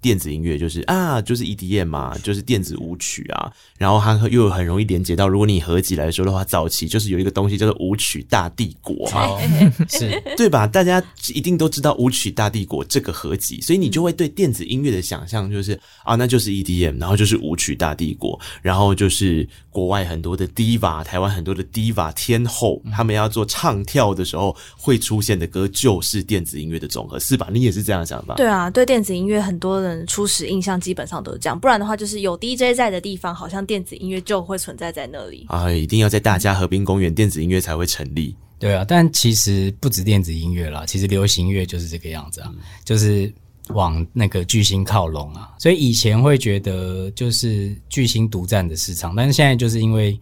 [0.00, 3.52] 电子音乐，就是啊，就是 EDM 嘛，就是电子舞曲啊。
[3.78, 9.40] 然后它又很容易连接到，如果你合集来说的话，早期就是有一个东西叫做舞曲大帝国嘛，哦、
[9.88, 10.66] 是对吧？
[10.66, 27.48] 大家一定都知道舞曲大帝国这个合集，所以你就会对电子音乐的想象就是啊，那就是 EDM，然后就是舞曲大帝国，然后就是国外很多的 Diva，台湾很多的 Diva 天后，他们要做唱跳的时候会出现的歌就是电子音乐的总和，是吧？
[27.50, 28.34] 你也是这样想吧？
[28.36, 33.60] 对啊，对电子音乐很多人初始印象基本上都是这样，不然的话就是有 DJ 在的地方，好像。
[33.70, 35.70] 电子音乐就会存在在那里啊！
[35.70, 38.34] 一定要在大家河滨公园，电子音乐才会成立。
[38.58, 43.32] 对啊，但其实不止电子音乐啦，其实流行乐就是这个样子啊，嗯、就是
[43.68, 45.50] 往那个巨星靠拢啊。
[45.58, 50.18] 所以以前会觉得就是巨星独占的市场，但是现在就是因为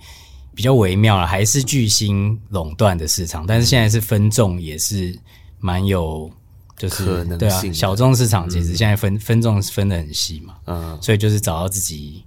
[0.55, 3.47] 比较微妙了，还是巨星垄断的市场。
[3.47, 5.17] 但是现在是分众也是
[5.59, 6.31] 蛮有，
[6.79, 12.25] 就是可能对啊，小众市场其实现在分、嗯、分众分的很细嘛，嗯，所以就是找到自己。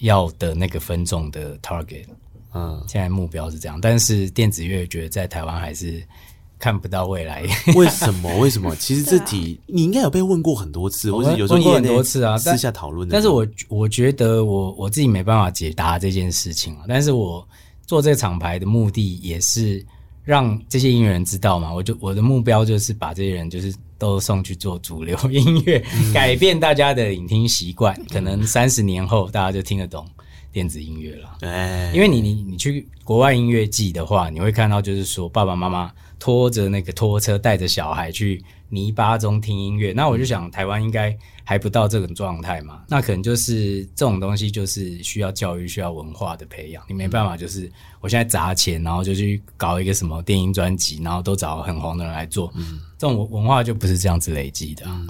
[0.00, 2.04] 要的那个分众的 target，
[2.52, 6.06] 嗯，现在目标是这样，但是电子乐觉得在台湾还是
[6.58, 7.46] 看不到未来。
[7.74, 8.38] 为什么？
[8.38, 8.76] 为什么？
[8.76, 13.12] 其实这题你应该有被问过很多次，或者有时候问过很多次啊，私下讨论的。
[13.14, 16.84] 但是我我觉得我我自己没办法解答这件事情啊。
[16.86, 17.48] 但是我
[17.86, 19.82] 做这个厂牌的目的也是
[20.26, 21.72] 让这些音乐人知道嘛。
[21.72, 23.74] 我就我的目标就是把这些人就是。
[23.98, 30.06] 都送去做主流音乐，嗯、改变大家的聆听习惯，可能三十年后大家就听得懂
[30.52, 31.38] 电子音乐了。
[31.40, 39.92] 哎，因为你你你去国外音乐季的话，你会看到就是说爸爸妈妈拖着那个拖车，带着小孩去泥巴中听音乐。
[39.92, 42.82] 那我就想，台湾应该还不到这种状态嘛？
[42.88, 46.82] 那可能就是这种东西，就是需要教育、需要文化的培养。
[46.88, 52.52] 你没办法，就是我现在砸钱，然后就去搞一个什么电音专辑，然后都找很红的人来做。
[52.56, 52.80] 嗯。
[52.98, 54.84] 这种文化就不是这样子累积的。
[54.86, 55.06] 嗯，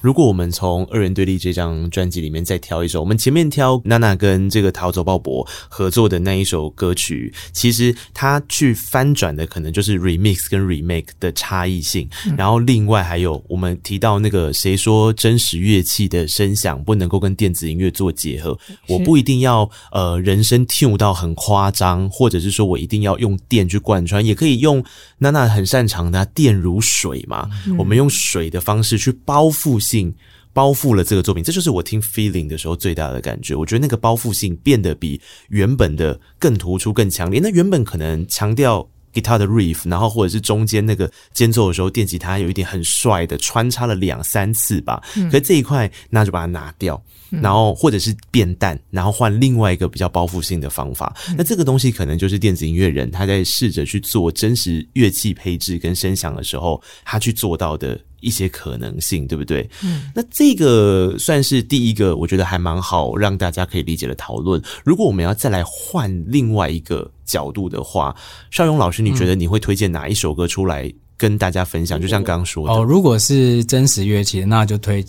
[0.00, 12.08] 如果我们从二人对立这张专辑里面再挑一首，我们前面挑娜娜跟这个逃走鲍勃合作的那一首歌曲，其实它去翻转的可能就是 remix 跟 remake 的差异性。
[12.38, 18.58] 然后另外还有我们提到那个谁说真实乐器的声响不能够跟电子音乐做结合？
[18.88, 24.82] 我不一定要呃人声 tune 到很夸张，或者是说我一定要用电去贯穿，也可以用
[25.18, 27.25] 娜娜很擅长的电如水。
[27.26, 30.14] 嘛，我们用水的方式去包覆性
[30.52, 33.54] 包覆了这个作品，这就是我听 feeling 的时候最大的感觉。
[33.54, 37.40] 我觉得那个包覆性变得比原本的更突出、更强烈。
[37.42, 38.88] 那原本可能强调
[39.20, 45.02] guitar 的 riff，然后或者是中间那个间奏的时候，电吉他有一点很帅的穿插了两三次吧。
[45.14, 47.02] 可是这一块，那就把它拿掉。
[47.28, 51.12] 然后或者是变淡，然后换另外一个比较包覆性的方法。
[51.36, 59.68] 那这个东西可能就是电子音乐人他在试着去做真实乐器配置跟声响的时候，他去做到的一些可能性，对不对？
[59.82, 60.10] 嗯。
[60.14, 64.62] 那这个算是第一个，我觉得还蛮好让大家可以理解的讨论。
[64.84, 68.14] 如果我们要再来换另外一个角度的话，
[68.50, 72.00] 邵勇老师，你觉得你会推荐哪一首歌出来跟大家分享？
[72.00, 75.04] 就像刚刚说的，哦，如果是真实乐器，那就推。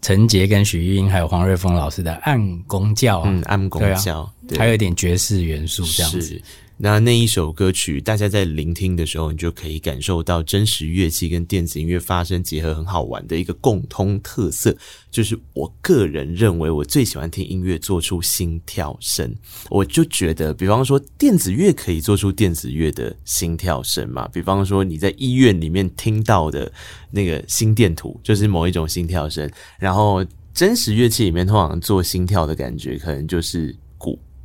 [0.00, 6.40] 陈杰跟许玉英还有黄瑞峰老师的暗宫教，嗯，暗宫教，还有一点爵士元素这样子。
[6.80, 14.76] 那那一首歌曲，大家在聆听的时候，你就可以感受到真实乐器跟电子音乐发生结合，很好玩的一个共通特色，
[15.10, 19.34] 就是我个人认为，我最喜欢听音乐做出心跳声。
[19.70, 26.70] 我就觉得，比方说电子乐可以做出电子乐的心跳声嘛，比方说你在医院里面听到的
[27.10, 29.50] 那个心电图，就是某一种心跳声。
[29.80, 33.74] 然后真实乐器里面通常做心跳的感觉，可能就是。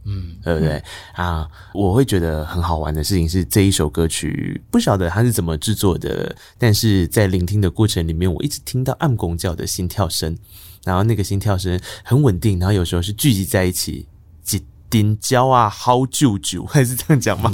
[0.05, 0.73] 嗯，对不对、
[1.15, 1.47] 嗯、啊？
[1.73, 10.37] 我会觉得很好玩的事情是这一首歌曲，不晓得它是怎么制作的，但是在聆听的过程里面，我一直听到暗公教的心跳声，
[10.83, 14.07] 然后那个心跳声很稳定，然后有时候是聚集在一起，
[14.43, 17.51] 几丁焦啊，好舅舅，还是这样讲吗？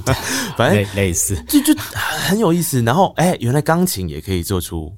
[0.58, 2.82] 反正类似，就就很有意思。
[2.82, 4.92] 然后哎，原来钢琴也可以做出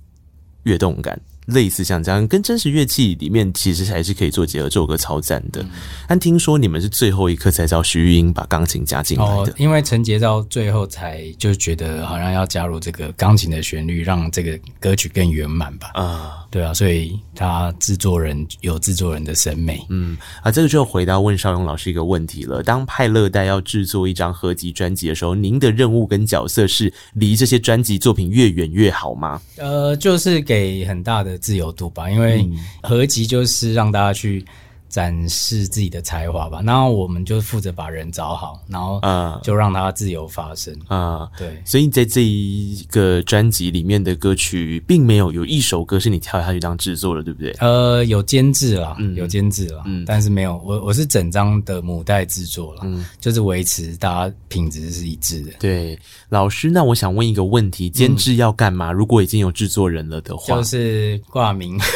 [0.64, 1.20] 跃动感。
[1.52, 5.64] 类似像这样，跟真实乐器里面其实还是可以做结合，这首歌超赞的。
[6.08, 15.92] 但听说你们是最后一刻才找徐玉英把钢琴加进来的，哦，因为陈杰到最后才就觉得好像要加入这个钢琴的旋律，让这个歌曲更圆满吧。
[15.94, 16.38] 啊。
[16.52, 29.42] 对啊，所以他制作人有制作人的审美，嗯啊，这个就回答问邵勇老师一个问题了：当派乐代要制作一张合辑专辑的时候，您的任务跟角色是离这些专辑作品越远越好吗？
[29.56, 32.48] 呃，就是给很大的自由度吧，因为
[32.82, 34.46] 合集就是让大家去
[34.92, 41.30] 展示自己的才华吧，然后我们就负责把人找好，然后啊，就让他自由发声啊。
[41.38, 47.52] 对，所以在这一个专辑里面的歌曲，并没有有一首歌是你跳下去当制作的，对不对？
[47.60, 55.54] 呃，有监制啦，嗯、有监制啦，嗯，但是没有我，我是整张的母带制作了，嗯，就是维持大家品质是一致的。
[55.58, 58.92] 对，老师，那我想问一个问题：监制要干嘛？
[58.92, 61.80] 嗯、如果已经有制作人了的话，就是挂名。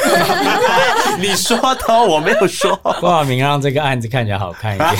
[1.19, 2.75] 你说的，我没有说。
[2.99, 4.91] 郭晓明让这个案子看起来好看一点，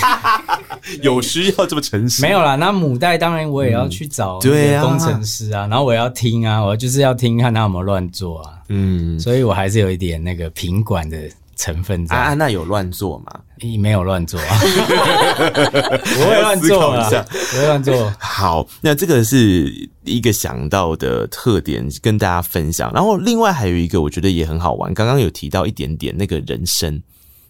[1.02, 2.22] 有需要这么诚实？
[2.22, 11.18] 没有啦，那母带当然我也要去找对啊工程师啊，然后我要听啊，我就是要听看他有没有乱做啊，嗯，所以我还是有一点那个品管的
[11.56, 12.16] 成分在。
[12.16, 13.40] 啊，那有乱做吗？
[13.62, 14.58] 你没有乱做啊，
[16.04, 18.12] 不会乱做啊，不会乱做。
[18.18, 19.72] 好，那这个是
[20.04, 22.92] 一个想到的特点，跟大家分享。
[22.92, 24.92] 然后另外还有一个，我觉得也很好玩。
[24.92, 27.02] 刚刚有提到一点点那个人声。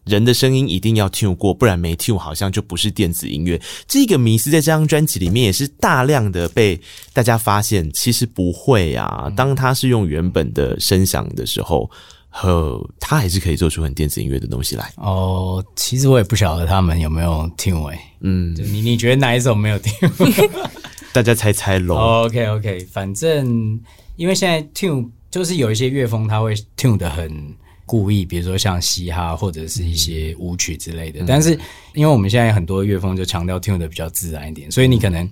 [0.04, 3.60] 人的声音一定要 tune 过，不然没 tune 好像就不是电子音乐。
[3.88, 6.80] 这个迷思在这张专辑里面也是大量的被
[7.12, 9.28] 大家发现，其实不会啊。
[9.36, 11.90] 当他是用原本的声响的时候，
[12.38, 14.92] 呵，他还是可以做出很电子音乐的东西来。
[14.96, 17.98] 哦，其实我也不晓得他们有没有 tune 诶。
[18.20, 20.68] 嗯，你你觉得哪一首没有 tune？
[21.12, 21.94] 大家猜猜喽。
[21.98, 23.80] Oh, OK OK，反正
[24.16, 27.54] 因为现在 tune 就是有一些乐风，它会 tune 得很。
[27.88, 31.56] 故意，比如说像嘻哈或者是一些舞曲之类的，嗯、但是
[31.94, 35.30] 因为我们现在很多乐风就强调 tune 的比较自然一点，所以你可能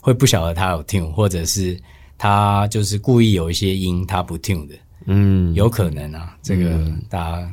[0.00, 1.76] 会不晓得他有 tune，或者是
[2.16, 4.76] 他就是故意有一些音他不 tune 的，
[5.08, 6.78] 嗯，有可能啊，这个
[7.08, 7.52] 大家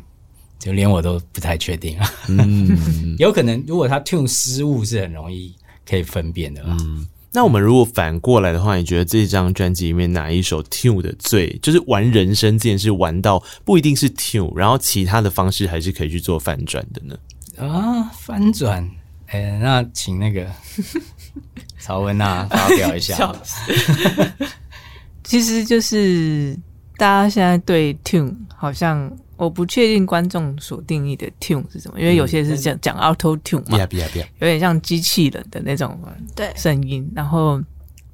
[0.60, 2.78] 就连我都不太确定啊，嗯，
[3.18, 5.56] 有可能如果他 tune 失误是很容易
[5.90, 7.08] 可以分辨的啦，嗯。
[7.32, 17.18] 那我们如果反过来的话，你觉得这张专辑里面哪一首 tune 的最，就是玩人生这件事玩到不一定是 tune，然后其他的方式还是可以去做翻转的呢？
[17.58, 18.90] 啊，翻转，
[19.28, 20.50] 哎、欸，那请那个
[21.78, 23.36] 曹文娜发表一下。
[25.26, 26.58] 其实就是
[26.98, 29.12] 大家现在对 tune 好像。
[29.38, 33.78] 我不确定观众所定义的 tune 是什么，因为有些是讲讲 auto tune 嘛，
[34.40, 36.00] 有点像机器人的那种
[36.34, 37.06] 对声音。
[37.14, 37.62] 然后，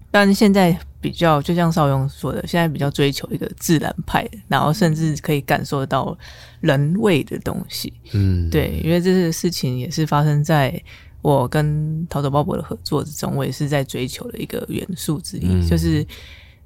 [0.10, 6.18] 但现在比较就像少勇说的，现在比较追求一个自然派，然后甚至可以感受到
[6.60, 7.94] 人味的东西。
[8.14, 10.82] 嗯，对，因为这个事情也是发生在
[11.22, 16.04] 我跟逃走鲍勃的合作之中，我也是在追求的一个元素之一，嗯、就是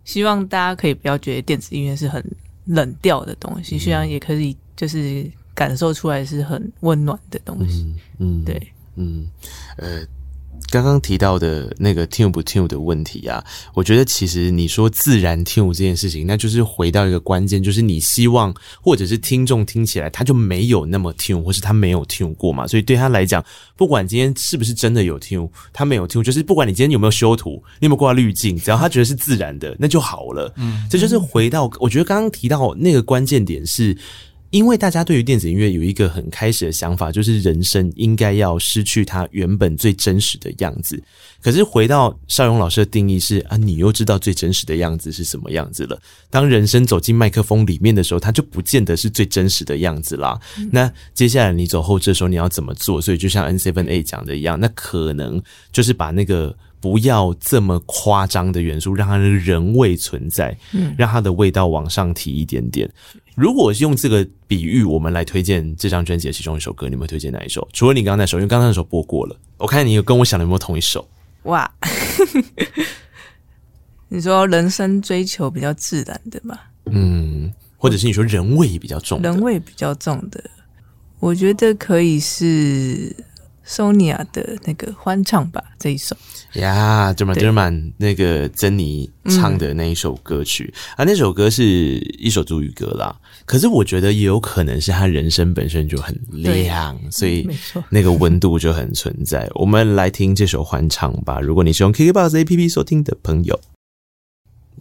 [0.06, 2.24] 希望大家可以不要觉得电子音乐是很。
[2.68, 7.86] 冷调的东西，虽然也可以，就是感受出来是很温暖的东西。
[8.18, 9.28] 嗯，嗯对，嗯，
[9.78, 10.04] 呃。
[10.72, 13.42] 刚刚提到的那个 tune 不 tune 的问题啊，
[13.74, 23.44] 我觉得其实你说自然 tune 这件事情，那就是回到一个关键，就是你希望或者是听众听起来他就没有那么 tune，或是他没有 tune 过嘛，所以对他来讲，
[23.78, 30.52] 不管今天是不是真的有 tune，他没有 tune，就是不管你今天有没有修图，你有没有挂滤镜，只要他觉得是自然的，那就好了。
[30.58, 33.98] 嗯，这就是回到我觉得刚刚提到那个关键点是。
[34.56, 40.98] 因为大家对于电子音乐有一个很开始的想法，就是人生应该要失去它原本最真实的样子。
[41.42, 46.02] 可是回到邵勇老师的定义是啊，你又知道最真实的样子是什么样子了。
[46.30, 50.40] 当人生走进麦克风里面的时候，它就不见得是最真实的样子啦。
[50.58, 53.02] 嗯、那接下来你走后置的时候，你要怎么做？
[53.02, 55.44] 所以就像 N7A 讲的一样，那可能
[55.74, 56.56] 就是把那个。
[56.86, 62.88] 不要这么夸张的元素，让它的人味存在，嗯，让它的味道往上提一点点。
[63.34, 67.68] 如果是用这个比喻，我们来推荐这张专辑的其中一首歌，你们推荐哪一首？
[67.74, 69.36] 除了你刚刚那首，因为刚刚那首播过了。
[69.58, 71.10] 我看你有跟我想的有没有同一首？
[71.46, 71.68] 哇，
[74.10, 76.70] 你说人生追求比较自然的吧？
[76.92, 80.40] 嗯，或者是你说人味比较重，人味比较重的，
[81.20, 83.12] 我觉得可以是。
[83.68, 86.16] Sonia 的那个欢唱吧，这一首
[86.54, 93.16] 呀，就满就满那个珍妮唱的那一首歌曲、嗯、啊，那首歌是一首主语歌啦。
[93.46, 97.48] 可是我觉得也有可能是他人生本身就很亮，所以
[97.90, 99.50] 那个温度就很存在。
[99.56, 101.40] 我们来听这首欢唱吧。
[101.40, 103.60] 如果你是用 KKBOX APP 收听的朋友。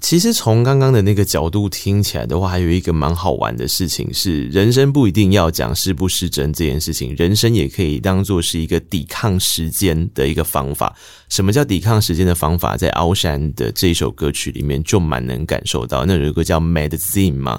[0.04, 10.94] 其实从刚刚的那个角度听起来的话，还有一个蛮好玩的事情是，人生不一定要讲是不是真这件事情，人生也可以当做是一个抵抗时间的一个方法。
[11.30, 12.76] 什么叫抵抗时间的方法？
[12.76, 16.04] 在凹山的这首歌曲里面就蛮能感受到。
[16.04, 17.58] 那有一个叫 Medicine 嘛，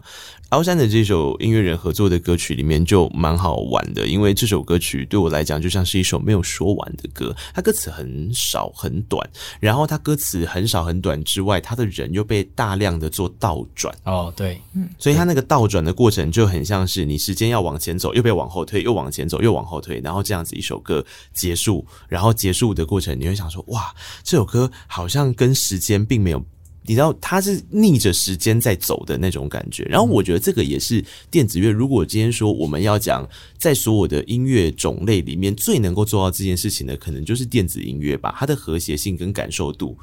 [0.50, 7.36] 凹山的这首音乐人合作的歌曲里面就蛮好玩的，因为这首歌曲对我来讲就像是一首没有说完的歌。
[7.54, 9.28] 它歌词很少很短，
[9.60, 13.94] 然后它歌词很少很短之外，它的人又被大量的做倒转。
[14.04, 23.94] 哦，对，嗯，所以它那个倒转的过程就很像是你时间要往前走，又被往后推，又往前走，又往后推，然后这样子一首歌结束，然后结束的过程你会想说，哇，
[24.24, 26.46] 这首歌好像跟时间并没有。
[26.88, 31.72] 你知道它是逆着时间在走的那种感觉，然后我觉得这个也是电子乐。
[31.72, 33.28] 如果今天说我们要讲
[33.58, 38.36] 在所有的音乐种类里面最能够做到这件事情的，可能就是电子音乐吧。
[38.38, 39.98] 它的和谐性跟感受度，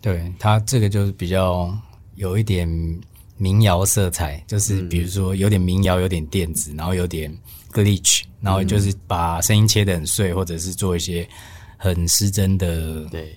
[0.00, 1.76] 对它这个就是比较
[2.16, 2.68] 有一点
[3.36, 7.34] 民谣色彩，就是比如说有点民谣，有点电子，然后有点
[7.72, 11.26] glitch，然后就是把声音切得很碎，或者是做一些
[11.76, 13.34] 很失真的对。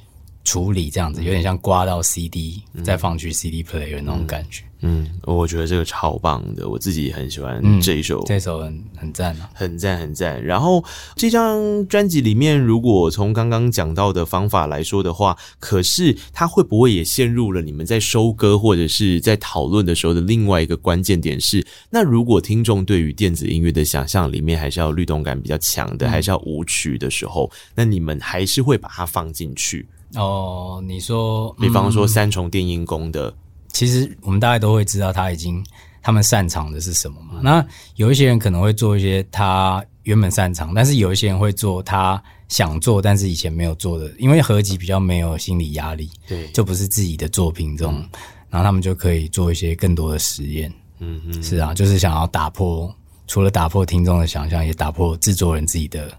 [0.49, 4.63] 处理这样子有点像刮到 CD、嗯、再放去 CD player 那种感觉。
[4.81, 10.43] 嗯，我觉得这个超棒的，我自己很喜欢这一首，嗯、这首很很赞啊，很赞很赞。
[10.43, 10.83] 然后
[11.15, 21.63] 这张专辑里面，如果从刚刚讲到的方法来说的话，可是它会不会也陷入了你们在收歌或者是在讨论的时候的另外一个关键点是？
[21.91, 29.85] 那如果听众对于电子音乐的想象里面还是要律动感比较强的，嗯、还是要舞曲的时候，那你们还是会把它放进去？
[30.15, 33.33] 哦，你说，比方说三重电音宫的，
[33.71, 35.63] 其实我们大概都会知道他已经
[36.01, 37.33] 他们擅长的是什么嘛。
[37.35, 48.09] 嗯、那有一些人可能会做一些他原本擅长，但是有一些人会做他想做但是以前没有做的，因为合集比较没有心理压力，对，就不是自己的作品这种，嗯、
[48.49, 50.73] 然后他们就可以做一些更多的实验。
[50.97, 52.91] 嗯嗯，是啊，就是想要打破，
[53.27, 56.11] 除了打破听众的想象，也打破制作人自己的。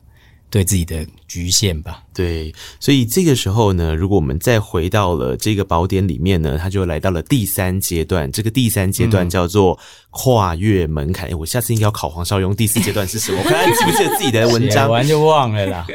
[0.51, 2.03] 对自己的局限吧。
[2.13, 8.31] 对，所以这个时候呢，如果我们再回到了这个宝典里面呢，它就来到了第三阶段。
[8.31, 9.79] 这个第三阶段叫做
[10.11, 11.31] 跨越门槛。
[11.39, 12.55] 我下次应该要考黄少庸。
[12.55, 13.39] 第四阶段是什么？
[13.39, 15.87] 我看看记不记得自己的文章，完就忘了啦。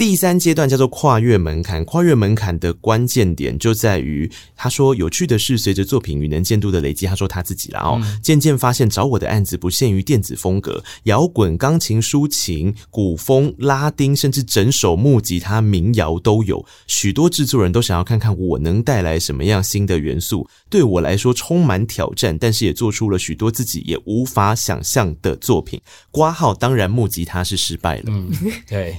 [0.00, 16.64] 第三阶段叫做跨越门槛，跨越门槛的关键点就在于，他说有趣的是，随着作品与能见度的累积，他说他自己啦哦，渐渐发现找我的案子不限于电子风格，摇滚、钢琴、抒情、古风、拉丁，甚至整首木吉他、民谣都有。
[16.86, 25.78] 许多制作人都想要看看我能带来什么样新的元素，对我来说充满挑战，但是也做出了许多自己也无法想象的作品。
[26.10, 28.30] 挂号当然木吉他是失败了，嗯，
[28.66, 28.96] 对。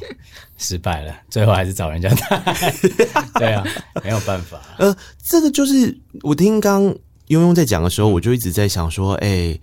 [0.62, 2.74] 失败了，最后还是找人家带。
[3.40, 3.66] 对啊，
[4.04, 4.62] 没有办法。
[4.78, 6.84] 呃，这个就是我听刚
[7.30, 9.62] 庸庸在讲的时候，我就一直在想说，哎、欸，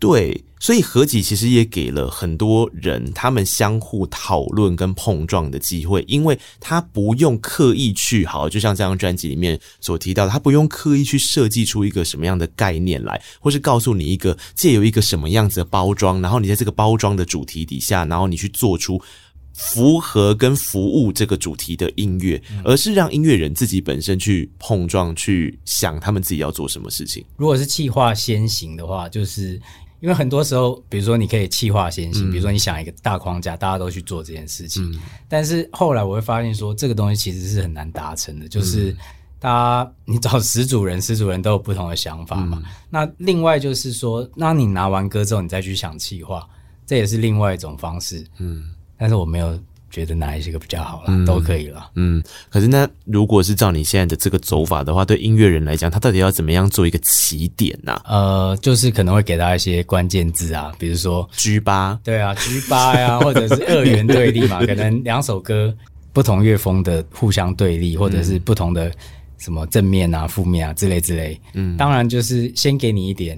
[0.00, 19.00] 对，所以合集其实也给了很多人他们相互讨论跟碰撞的机会，因为他不用刻意去好，就像这张专辑里面所提到的，他不用刻意去设计出一个什么样的概念来，或是告诉你一个借由一个什么样子的包装，然后你在这个包装的主题底下，然后你去做出。
[19.62, 27.22] 符合跟服务这个主题的音乐，而是让音乐人自己本身去碰撞，去想他们自己要做什么事情。
[27.36, 29.60] 如果是企划先行的话，就是
[30.00, 34.98] 因为很多时候，比如说你可以企划先行，比如说你想一个大框架，大家都去做这件事情。
[35.28, 38.96] 但是后来我会发现说，这个东西其实是很难达成的，就是
[39.38, 42.62] 大家你找十组人，十组人都有不同的想法嘛。
[42.88, 46.48] 那另外就是说，那你拿完歌之后，你再去想企划，
[46.86, 48.26] 这也是另外一种方式。
[48.38, 48.70] 嗯。
[49.00, 49.58] 但是我没有
[49.90, 51.90] 觉得哪一些个比较好了，嗯、都可以了。
[51.94, 58.02] 嗯，可是那如果是照你现在的这个走法的话，对音乐人来讲，他到底要怎么样做一个起点呢、啊？
[58.04, 65.74] 呃，就是可能会给他一些关键字啊，比如说 G 八，对啊，G 八呀， 或者是二元对立嘛，可能两首歌
[66.12, 68.92] 不同乐风的互相对立，或者是不同的
[69.38, 71.40] 什么正面啊、负面啊之类之类。
[71.54, 73.36] 嗯，当然就是先给你一点。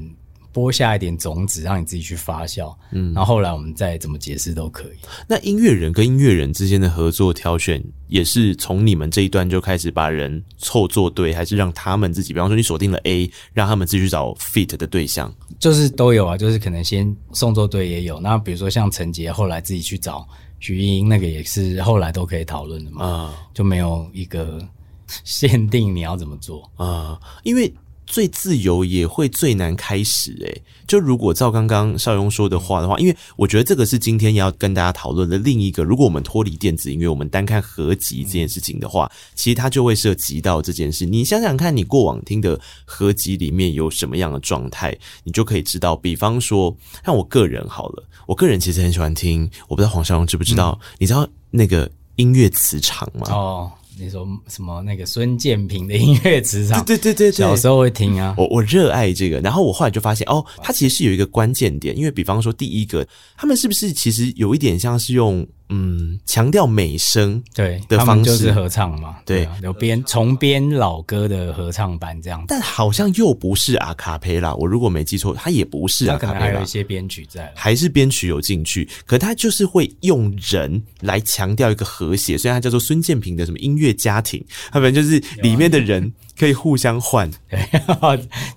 [0.53, 4.97] 播下一点种子，让你自己去发酵，嗯，然后后来我们再怎么解释都可以。
[5.27, 12.35] 那音乐人跟音乐人之间的合作挑选，也是从你们这一段就开始把人凑作对，还是让他们自己？
[12.35, 16.37] 比方说，你锁定了 A，让他们自己去找 fit 的对象，就是都有啊。
[16.37, 18.21] 就是可能先送作对也有。
[18.21, 20.29] 那比如说像陈杰，后来自己去找
[20.61, 23.07] 徐英英，那个也是后来都可以讨论的嘛。
[23.07, 24.59] 啊，就没有一个
[25.25, 27.73] 限定你要怎么做啊，因为。
[28.13, 35.83] 最自由也会最难开始，诶，就如果照刚刚邵雍说的话的话，因为我觉得这个是今天要跟大家讨论的另一个。
[35.83, 41.07] 如果我们脱离电子音乐，我们单看合集这件事情的话，其实它就会涉及到这件事。
[41.07, 44.95] 你想想看，你过往听的合集里面有什么样的状态，
[45.25, 45.97] 你就可以知道。
[45.97, 50.79] 比方说，像我个人好了，我个人其实很喜欢听，我不知道黄绍荣知不知道？
[50.99, 53.27] 你知道那个音乐磁场吗？
[53.31, 53.73] 哦。
[53.99, 56.85] 你说什么那个孙建平的音乐磁场？
[56.85, 58.35] 对对对对，小时候会听啊。
[58.39, 65.47] 我我热爱这个，然后我后来就发现哦，它其实是有一个关键点，因为比方说第一个，他们是不是其实有一点像是用。
[65.75, 68.31] 嗯，强调美声对的方式。
[68.31, 72.41] 就是合唱嘛，对，有编重编老歌的合唱版这样。
[72.41, 87.31] 子，但好像又不是阿卡佩拉，我如果没记错，它也不是阿卡佩拉，还有一些编曲在，还是编曲有进去，可它就是会用人来强调一个和谐，虽然它叫做孙建平的什么音乐家庭，他们就是里面的人可以互相换，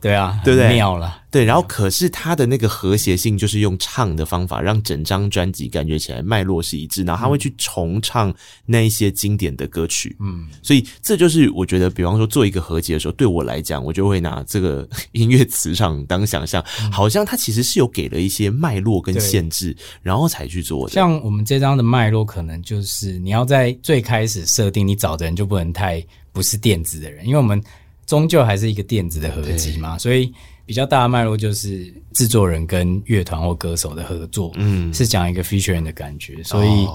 [0.02, 0.74] 对啊，对不对？
[0.74, 1.22] 妙了。
[1.32, 7.04] 对，然后可是他的那个和谐性，就是用唱的方法，让整张专辑感觉起来脉络是一致。
[7.04, 8.34] 然后他会去重唱
[8.66, 20.94] 那一些经典的歌曲，嗯，所以这就是我觉得，比方说做一个合集的时候，对我来讲，我就会拿这个音乐磁场当想象，好像他其实是有给了一些脉络跟限制，然后才去做的。
[20.94, 26.02] 像我们这张的脉络，可能就是你要在最开始设定，你找的人就不能太
[26.36, 27.60] 不是电子的人，因为我们
[28.06, 30.32] 终究还是一个电子的合集嘛，所以。
[30.68, 36.88] 比较大的脉络就是制作人跟乐团或歌手的合作，嗯，是讲一个 featuring 的感觉，所以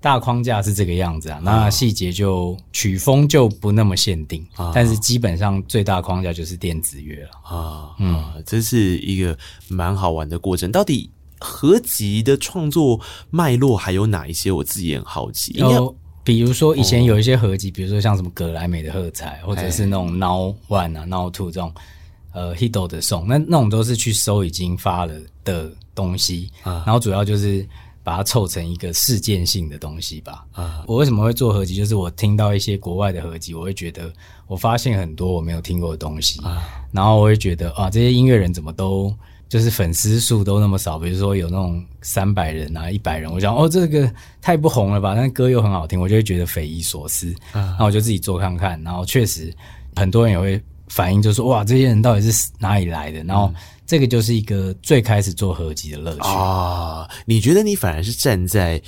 [0.00, 1.38] 大框架是这个样子啊。
[1.38, 7.54] 哦、那细节就曲风就不那么限定，哦、但是基本上最大框架就是电子乐了啊。
[7.54, 10.72] 哦、嗯，这是一个蛮好玩的过程。
[10.72, 11.08] 到底
[11.38, 14.50] 合集的创作脉络还有哪一些？
[14.50, 15.52] 我自己也很好奇。
[15.52, 21.72] 有，比如说以前有一些合集，比如说像什么格莱美的喝彩，或者是那种 Now One 啊、Now Two 这种。
[22.36, 25.14] 呃，Hito 的 song，那那种都是去搜已经发了
[25.44, 27.64] 的东西，啊、然后主要就是
[28.02, 30.44] 把它凑成一个事件性的东西吧。
[30.50, 31.76] 啊，我为什么会做合集？
[31.76, 34.12] 就是我听到一些国外的合集，我会觉得
[34.48, 36.60] 我发现很多我没有听过的东西，啊、
[36.90, 39.14] 然后我会觉得啊，这些音乐人怎么都
[39.54, 40.98] 就是粉丝数都那么少？
[40.98, 45.14] 比如说有那种三百人啊、一百人，我想哦，这个太不红了吧？
[45.14, 47.32] 但歌又很好听，我就会觉得匪夷所思。
[47.52, 49.54] 啊，那我就自己做看看，然后确实
[49.94, 50.60] 很多人也会。
[50.88, 53.24] 反映就是说，哇，这些人到底是哪里来的？
[53.24, 53.52] 然后
[53.86, 57.08] 这个就是一个最开始做合集的乐趣啊！
[57.24, 58.80] 你觉得你反而是站在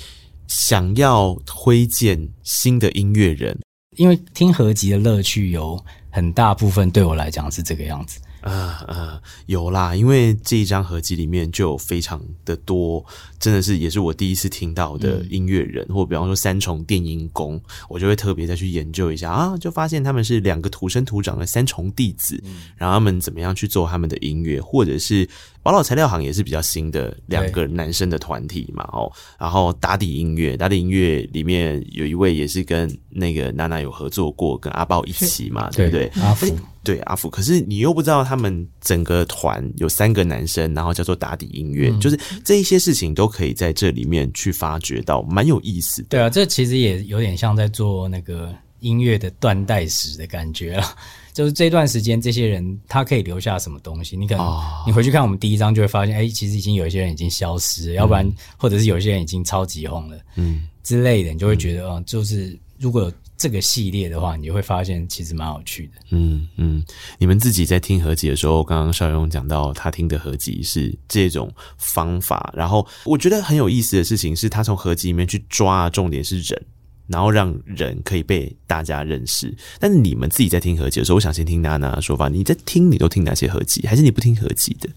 [0.47, 3.57] 想要推荐新的音乐人，
[3.97, 8.19] 因为听合集的乐趣有很大部分对我来讲是这个样子。
[8.41, 13.03] 呃呃，有啦，因为这一张合集里面就有非常的多，
[13.39, 17.59] 真的是也是我第一次听到的音乐人，嗯、或比方说三重电音工，
[17.89, 25.27] 我就会特别再去研究一下啊，就发现他们是两个土生土长的三重弟子，嗯、然后他们怎么样去做他们的音乐，或者是
[25.63, 36.07] 宝岛材料行也是比较新的两个男生的团体嘛，哦，然后打底音乐，打底音乐里面有一位也是跟那个娜娜有合作过，跟阿豹一起嘛，对不对？
[36.21, 36.47] 阿福。
[36.87, 46.07] 对阿福，可是你又不知道他们整个团有三个男生，然后叫做打底音乐，嗯、就是这一些事情都可以在这里面去发掘到，蛮有意思的。
[46.11, 50.95] 对啊，这其实也有点像在做那个音乐的断代史的感觉了。
[51.35, 54.15] 就是这段时间，这些人他可以留下什么东西？
[54.15, 54.45] 你可能
[54.87, 58.25] 你回去看我们第一章，就会发现，哎，其实已经有一些人已经消失要不然
[58.55, 63.11] 或者是有一些人已经超级红了，嗯之类的，你就会觉得，啊、嗯，就是如果有。
[63.37, 66.01] 这个系列的话，你会发现其实蛮有趣的。
[66.09, 66.83] 嗯嗯，
[67.19, 76.65] 你们自己在听合集的时候，刚刚邵勇讲到他听的合集是这种方法，然后我觉得很有意思的事情是他从合集里面去抓，重点是人，
[77.05, 79.55] 然后让人可以被大家认识。
[79.79, 82.27] 但是你们自己在听合集的时候，我想先听娜娜的说法。
[82.29, 83.85] 你在听，你都听哪些合集？
[83.85, 84.89] 还是你不听合集的？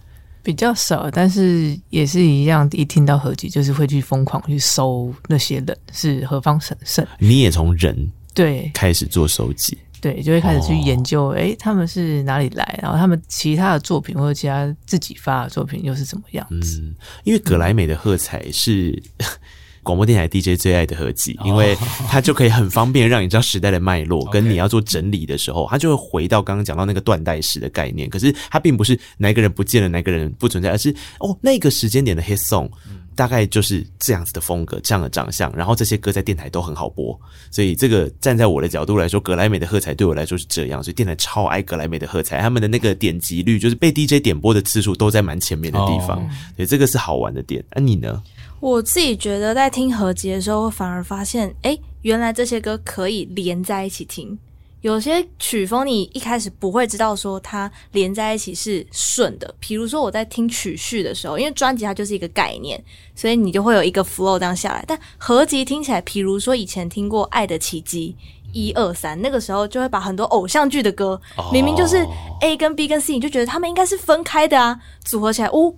[0.43, 7.07] 比较少，但是也是一样，一听到合集就是会去疯狂去搜那些人是何方神圣。
[7.19, 8.11] 你也从人。
[8.35, 16.81] 对，开始做收集，对，就会开始去研究，哎、哦，他们是哪里来，然后他们其他的作品或者其他自己发的作品又是怎么样子？
[16.81, 19.03] 嗯，因为葛莱美的喝彩是
[19.83, 21.75] 广播电台 DJ 最爱的合集，哦、因为
[22.09, 28.09] 它就可以很方便让你知道时代的脉络， 跟你要做整理的时候，它就会回到刚刚讲到那个断代史的概念。
[28.09, 32.71] 可是它并不是哪个人不见了，哪个人不存在，而是哦，那个时间点的 hit song。
[33.15, 37.19] 大概就是这样子的风格，这样的长相，然后这些歌在电台都很好播，
[37.51, 47.65] 所以这个站在我的角度来说，格莱美的喝彩对我来说是这样，所以电台超爱格莱美的喝彩，他们的那个点击率就是被 DJ 点播的次数都在蛮前面的地方，哦、所以这个是好玩的点。
[47.73, 48.23] 那、啊、你呢？
[48.61, 54.39] 我自己觉得在听合集的时候，反而发现，哎，原来这些歌可以连在一起听。
[54.81, 62.83] 有些曲风你一开始不会知道说它连在一起是顺的，比如说我在听曲序的时候，因为专辑它就是一个概念，
[63.15, 64.85] 所以你就会有一个 flow 这样下来。
[64.87, 68.17] 但合集听起来，比如说以前听过《爱的奇迹》
[68.53, 71.21] 一二三，那个时候就会把很多偶像剧的歌，
[71.53, 72.07] 明明就是
[72.41, 75.75] A 跟 B 跟 C，你就觉得他们应该是分开的啊，组合起来，呜、哦。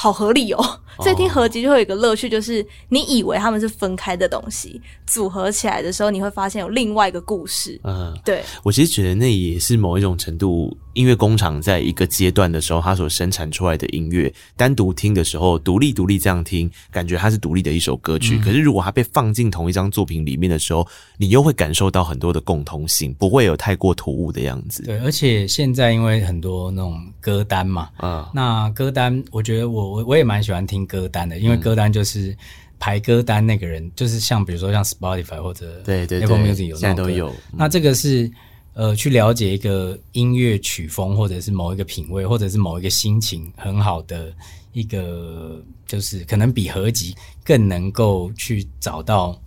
[0.00, 0.80] 好合理哦。
[1.00, 7.80] 所以听合集就会有一个乐趣，就是你以为他们是分开的东西，组合起来的时候，你会发现有另外一个故事。
[7.84, 8.42] 嗯，对。
[8.64, 18.36] 我其实觉得那也是某一种程度，音乐工厂在一个阶段的时候，它所生产出来的音乐，单独听的时候，独立独立这样听，感觉它是独立的一首歌曲。
[18.36, 18.40] 嗯。
[18.40, 20.84] 可是如果它被放进同一张作品里面的时候，
[21.16, 24.82] 你又会感受到很多的共通性，不会有太过突兀的样子。
[24.82, 32.36] 对，而且现在因为很多那种歌单嘛，嗯，那歌单，我觉得我我我也蛮喜欢听歌单的，因为歌单就是
[32.78, 37.32] 排歌单那个人，就是像比如说像 Spotify 或者对对 Apple Music 有现在都有。
[37.52, 38.30] 那这个是
[38.74, 44.32] 呃，去了解一个音乐曲风，或者是某一个品味，或者是某一个心情很好的
[44.72, 49.40] 一个，就是可能比合集更能够去找到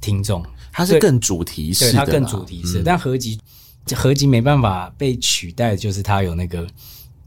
[0.00, 0.42] 听众。
[0.72, 3.38] 它是更主题式的，它更主题式，嗯、但合集
[3.94, 6.66] 合集没办法被取代，就是它有那个。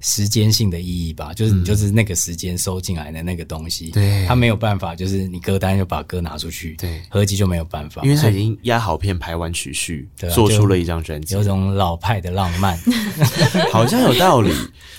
[0.04, 12.78] 时间性的意义吧，就是你就是那个时间收进来的那个东西，对、嗯，它没有办法，就是你歌单就把歌拿出去，对，合集就没有办法，因为它已经压好片、排完曲序，对，做出了一张专辑，有种老派的浪漫，
[13.72, 14.52] 好像有道理。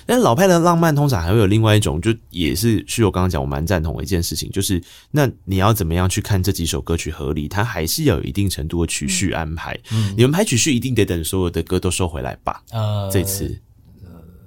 [0.06, 9.78] 但老派的浪漫通常还会有另外一种，就也是是我刚刚讲，我蛮赞同的一件事情，就是那你要怎么样去看这几首歌曲合理，它还是要有一定程度的曲序安排。
[9.92, 12.62] 嗯，你们排曲序一定得等所有的歌都收回来吧？
[12.70, 13.60] 呃，这次。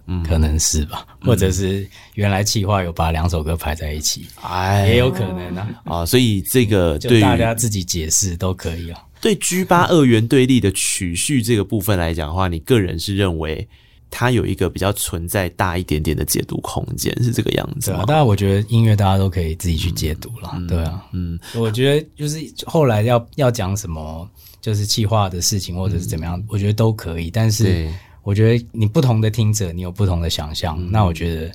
[0.08, 5.68] 嗯，可能是吧，或者是原来企划有把两首歌排在一起，哎，也有可能啊。
[5.84, 9.03] 啊，所以这个对大家自己解释都可以啊。
[9.20, 13.68] 对 G 八二元对立的曲序这个部分来讲的话，你个人是认为
[14.10, 18.05] 它有一个比较存在大一点点的解读空间，是这个样子吗？
[18.08, 24.30] 当然，我觉得音乐大家都可以自己去解读了，嗯、对啊，嗯，我觉得就是后来要要讲什么，
[24.62, 27.89] 就是企划的事情或者是怎么样，嗯、我觉得都可以，但是。
[28.28, 31.49] 我觉得你不同的听者，你有不同的想象，嗯、那我觉得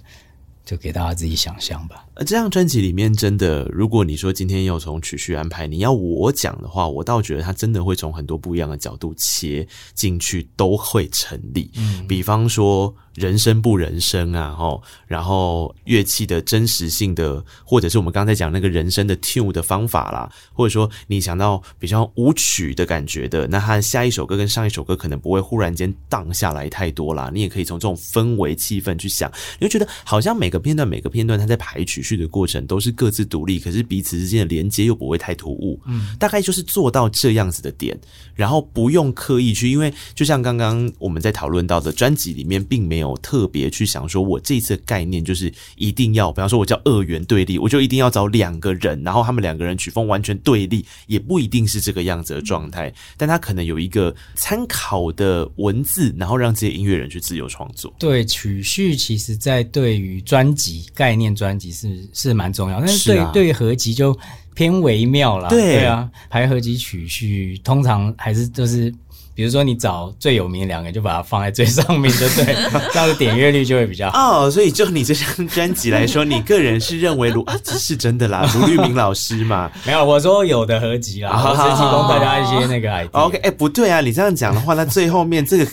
[0.65, 2.07] 就给大家自己想象吧。
[2.15, 11.71] 呃，这张专辑里面真的，如果你说今天要从曲序安排，你要我讲的话，我倒觉得它真的会从很多不一样的角度切进去，都会成立。
[11.77, 12.95] 嗯，比方说。
[13.15, 27.31] 人声不人声啊，吼，然后乐器的真实性的，或者是我们刚才讲那个人声的 tune 的方法啦，或者说你想到比较舞曲的感觉的，那它下一首歌跟上一首歌可能不会忽然间荡下来太多啦。
[27.35, 35.79] 你也可以从这种氛围气氛去想，你会觉得好像每个片段每个片段它在排曲序的过程都是各自独立，可是彼此之间的连接又不会太突兀。
[35.85, 37.95] 嗯，大概就是做到这样子的点，
[38.35, 43.02] 然后不用刻意去，因为就像刚刚我们在讨论到的专辑里面并没有。
[43.03, 57.93] 有特别去想说，我这次的概念就是一定要，比方说，我叫二元对立，我就一定要找两个人，然后他们两个人曲风完全对立，也不一定是这个样子的状态，但他可能有一个参考的文字，然后让这些音乐人去自由创作。
[57.99, 64.19] 对，曲序其实，在对于专辑概念，专辑是是蛮重要，但是对对于合集就
[64.55, 65.49] 偏微妙了。
[65.49, 68.93] 对，对啊，排合集曲序通常还是就是。
[69.35, 72.55] 比如说，你找最有名的两个，就把它放在最上面，对不对？
[72.93, 74.47] 这样的点阅率就会比较好。
[74.47, 79.71] 哦，所以就你这张专辑来说，你个人是认为卢啊，这是真的啦， 卢律明老师嘛？
[79.87, 83.09] 没有，我说有的合集啦，我是提供大家一些那个 idea。
[83.13, 85.67] OK，哎，不对啊，你这样讲的话，那最后面这个。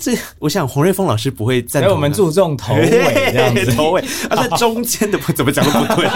[0.00, 1.92] 这我想洪瑞峰老师不会赞同。
[1.92, 4.00] 我们注重头尾这样子， 头尾
[4.30, 6.08] 啊，在中间的不怎么讲都不对，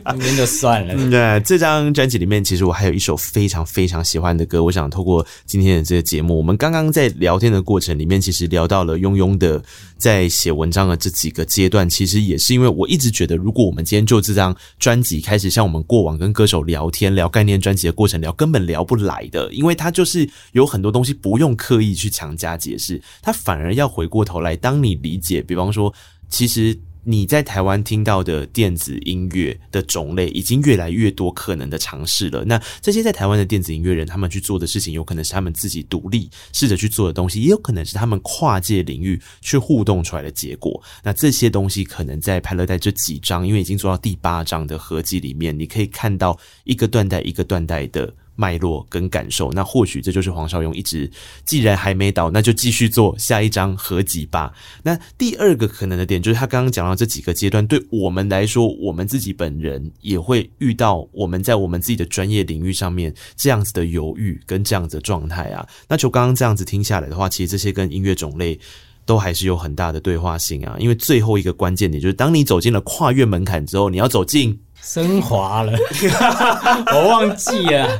[0.04, 0.94] 中间就算了。
[1.10, 9.62] 对，这张专辑里面，其实我还有一首非常非常喜欢的歌，我想透过今天的这个节目，我们刚刚在聊天的过程里面，其实聊到了庸庸的
[9.96, 25.92] 在写文章的这几个阶段，其实也是因为我一直觉得，如果我们今天就这张专辑开始像我们过往跟歌手聊天聊概念专辑的过程聊，根本聊不来的，因为它就是有很多东西不用刻意去强加解释，它反而要回过头来，当你理解，比方说，
[26.28, 26.78] 其实。
[27.04, 32.44] 你在台湾听到的电子音乐的种类已经越来越多可能的尝试了。
[32.44, 40.82] 那这些在台湾的电子音乐人，他们去做的事情，有可能是他们自己独立试着去做的东西，也有可能是他们跨界领域去互动出来的结果。
[41.02, 48.12] 那这些东西可能在拍乐带这几张，因为已经做到第八张的合集里面，你可以看到一个断代一个断代的。
[48.36, 51.10] 脉络跟感受，那或许这就是黄少勇一直，
[51.44, 54.52] 既然还没倒，那就继续做下一张合集吧。
[54.82, 65.66] 那第二个可能的点就是，他刚刚讲到这几个阶段，对我们来说，我们自己本人也会遇到我们在我们自己的专业领域上面这样子的犹豫跟这样子的状态啊。
[65.88, 68.58] 那就刚刚这样子听下来的话，其实这些跟音乐种类
[69.06, 70.76] 都还是有很大的对话性啊。
[70.78, 74.58] 因为最后一个关键点就是，当你走进了跨越门槛之后，你要走进。
[74.84, 75.72] 升华了，
[76.92, 77.98] 我忘记了，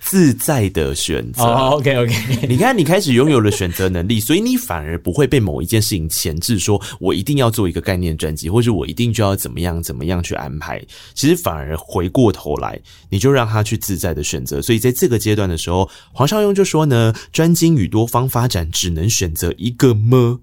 [0.00, 1.44] 自在的选择。
[1.44, 2.46] 哦，OK，OK。
[2.48, 10.82] 你看，你开始拥有了选择能力，所以你反而不会被某一件事情钳制，说我一定要做一个概念专辑，或者我一定就要怎么样怎么样去安排。
[11.14, 12.78] 其实反而回过头来，
[13.08, 14.60] 你就让他去自在的选择。
[14.60, 20.40] 所以在这个阶段的时候，黄少庸就说呢：“专精与多方发展，只能选择一个么？”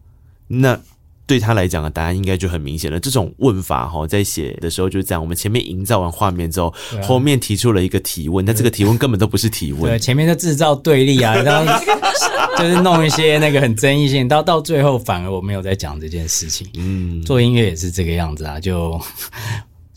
[0.48, 0.80] 那。
[1.32, 3.00] 对他来讲的答案应该就很明显了。
[3.00, 5.22] 这种问法哈，在写的时候就是这样。
[5.22, 9.84] 我们前面营造完画面之后，啊、后面提出了一个提问，但这个提问根本都不是提问。
[9.84, 11.86] 对，前面在制造对立啊，然 后
[12.58, 16.68] 就是弄一些那个很争议性，到到最后反而我没有在讲这件事情。
[16.76, 19.00] 嗯，做音乐也是这个样子啊，就。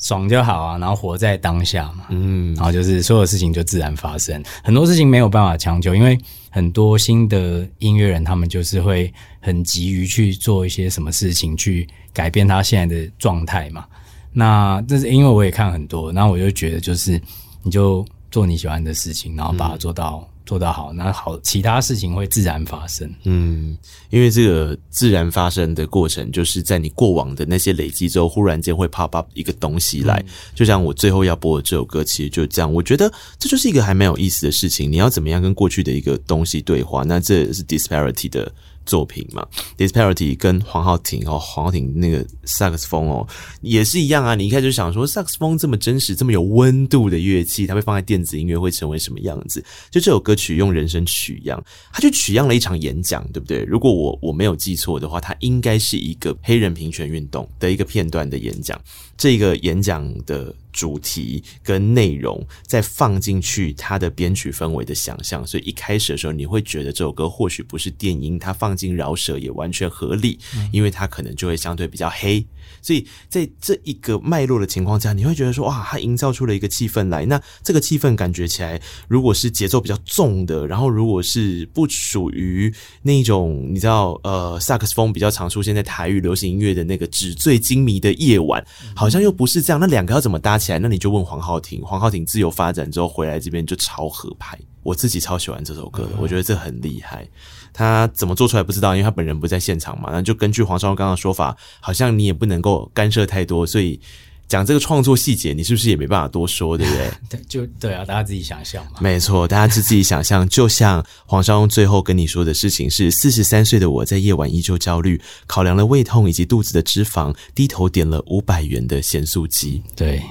[0.05, 6.19] 爽就好啊，然后活在当下嘛，嗯，然后就是所有事情就自然发生，很多事情没有办法强求，因为
[6.51, 13.87] 很多新的音乐人他们就是会很急于去做一些什么事情去改变他现在的状态嘛。
[14.31, 17.19] 那这是因为我也看很多，然后我就觉得就是
[17.63, 20.29] 你就做你喜欢的事情，然后把它做到。
[20.45, 23.11] 嗯做得好，那好，其他事情会自然发生。
[23.25, 23.75] 嗯，
[24.11, 30.23] 因为这个自然发生的过程，就是在你过往的那些累积之后，忽然间会 pop up 一个东西来。
[30.27, 32.71] 嗯、就像我最后要播的这首歌，其实就这样。
[32.71, 34.93] 我觉得这就是一个还蛮有意思的事情。
[34.93, 37.05] 你要怎么样跟过去的一个东西对话？
[37.05, 38.53] 那这是 disparity 的。
[38.85, 43.27] 作品嘛，Disparity 跟黄浩庭哦，黄浩庭那个萨克斯风哦，
[43.61, 44.35] 也是一样啊。
[44.35, 49.61] 你一开始想说，萨克斯风这么真实、这么有温度的乐器，它会放在电子音乐会成为什么样子？
[49.91, 51.63] 就这首歌曲用人声取样，
[51.93, 53.63] 它就取样了一场演讲，对不对？
[53.65, 58.81] 如果我我没有记错的话，它应该是一个黑人平权运动的一个片段的演讲。
[59.17, 60.55] 这个演讲的。
[60.75, 70.39] 主题跟内容再放进去，它的编曲氛围的想象，所以一开始的时候你会觉得这首歌或许不是电音，它放进饶舌也完全合理，
[70.73, 72.45] 因为它可能就会相对比较黑。
[72.83, 77.25] 所以在这一个脉络的情况下，你会觉得说哇，它营造出了一个气氛来。
[77.27, 89.81] 那这个气氛感觉起来，如果是节奏比较重的，然后如果是不属于那种你知道呃萨克斯风比较常出现在台语流行音乐的那个纸醉金迷的夜晚，好像又不是这样。
[89.81, 90.79] 那两个要怎么搭起来？
[90.79, 91.83] 那你就问黄浩庭。
[91.83, 94.59] 黄浩庭自由发展之后回来这边就超合拍。
[94.83, 97.27] 我自己超喜欢这首歌的，我觉得这很厉害。
[97.75, 100.09] 他怎么做出来不知道，因为他本人不在现场嘛。
[100.13, 104.01] 那就根据黄绍庸刚刚的说法，好像你也不能够干涉太多，所以
[104.47, 107.11] 讲这个创作细节，你是不是也没办法多说，对不对？
[107.29, 108.93] 对，就对啊，大家自己想象嘛。
[109.01, 110.49] 没错，大家是自己想象。
[110.49, 119.83] 就像黄少庸最后跟你说的事情是：四十三岁的我在夜晚依旧焦虑，考量了胃痛以及肚子的脂肪，低头点了五百元的咸酥鸡。
[119.97, 120.23] 对，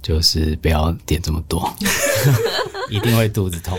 [0.00, 1.74] 就是不要点这么多，
[2.88, 3.76] 一定会肚子痛。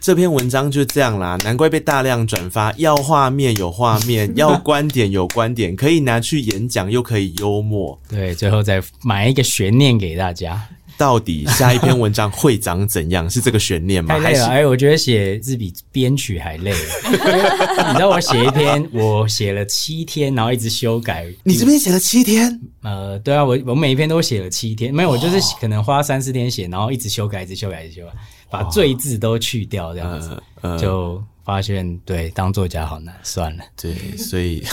[0.00, 2.72] 这篇文章就这样啦，难怪被大量转发。
[2.78, 8.00] 要画面有画面， 要观点有观点，可以拿去演讲，又可以幽默。
[8.08, 10.60] 对，最后再埋一个悬念给大家。
[10.96, 13.28] 到底下一篇文章会长怎样？
[13.30, 14.18] 是这个悬念吗？
[14.18, 16.72] 太累了，哎，我觉得写字比编曲还累。
[17.08, 21.26] 你知道我写一篇，我写了七天，然后一直修改。
[21.42, 22.60] 你这边写了七天？
[22.82, 28.12] 呃，对啊，我我每一篇都写了七天，没有，我就是可能花三四天写，然后一直修改，一直修改，一直修改，
[28.50, 30.30] 把罪字都去掉，这样子，
[30.60, 33.64] 呃呃、就发现对当作家好难，算了。
[33.80, 34.64] 对，所以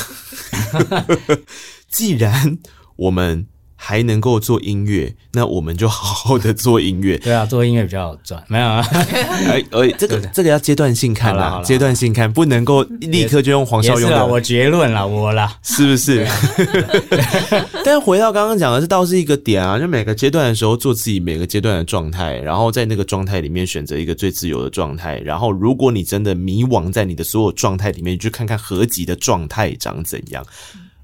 [1.89, 2.57] 既然
[2.95, 3.47] 我们。
[3.79, 7.17] 还能够做音乐，那我们就好好的做音乐。
[7.23, 8.43] 对啊，做音乐比较好赚。
[8.47, 8.85] 没有啊，
[9.49, 14.25] 而 而这个这个要阶段性看啦，阶段性看，不能够立刻就用黄绍庸的。
[14.25, 16.21] 我结论了，我啦，是不是？
[16.23, 16.35] 啊、
[17.85, 25.19] 但回到刚刚讲的，这倒是一个点啊，就每个阶段的时候做自己每个阶段的状态，然后在那个状态里面选择一个最自由的状态。
[25.19, 30.43] 然后，如果你真的迷惘在你的所有状态里面，你去看看合集的状态长怎样。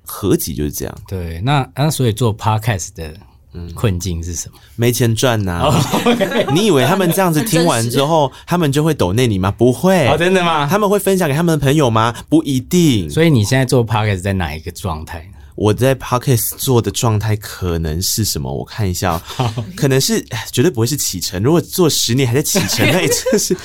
[0.05, 0.95] 合集就是这样。
[1.07, 3.13] 对，那那所以做 podcast 的
[3.75, 4.57] 困境是什么？
[4.57, 6.51] 嗯、没钱赚呐、啊！oh, okay.
[6.53, 9.51] 你以为他们这样子听完之后， 他们就会抖内你吗？
[9.51, 10.07] 不会。
[10.07, 10.67] 哦，真的吗？
[10.69, 12.13] 他们会分享给他们的朋友吗？
[12.29, 13.09] 不一定。
[13.09, 15.29] 所以你现在做 podcast 在哪一个状态？
[15.55, 18.51] 我在 Podcast 做的状态可能是什么？
[18.51, 19.21] 我看一下，
[19.75, 21.41] 可能是绝对不会是启程。
[21.43, 23.55] 如果做十年还在启程，那也真 是。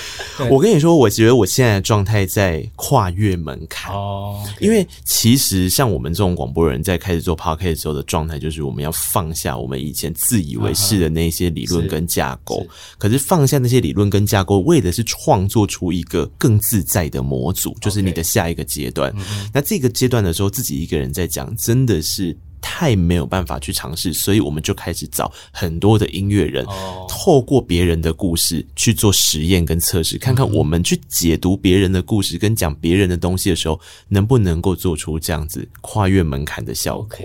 [0.51, 4.47] 我跟你说，我觉得我现在的状态在跨越门槛哦。
[4.61, 12.67] 因为其实像我们这种广播人在开始做 Podcast 时候的状态，就是我们要放下我们以前自以为是的那些理论跟架构。
[12.99, 19.11] 可是放下那些理论跟架构，为的是创作出一个更自在的模组，就是你的下一个阶段。
[19.55, 21.78] 那这个阶段的时候，自己一个人在讲，真。
[21.79, 26.67] 真的是太没有办法去尝试，所以我们就开始找很多的音乐人，
[27.09, 37.19] 透过别人的故事去做实验跟测试，看看我们去解读别人的故事跟讲别人的东西的时候，能不能够做出这样子跨越门槛的效果。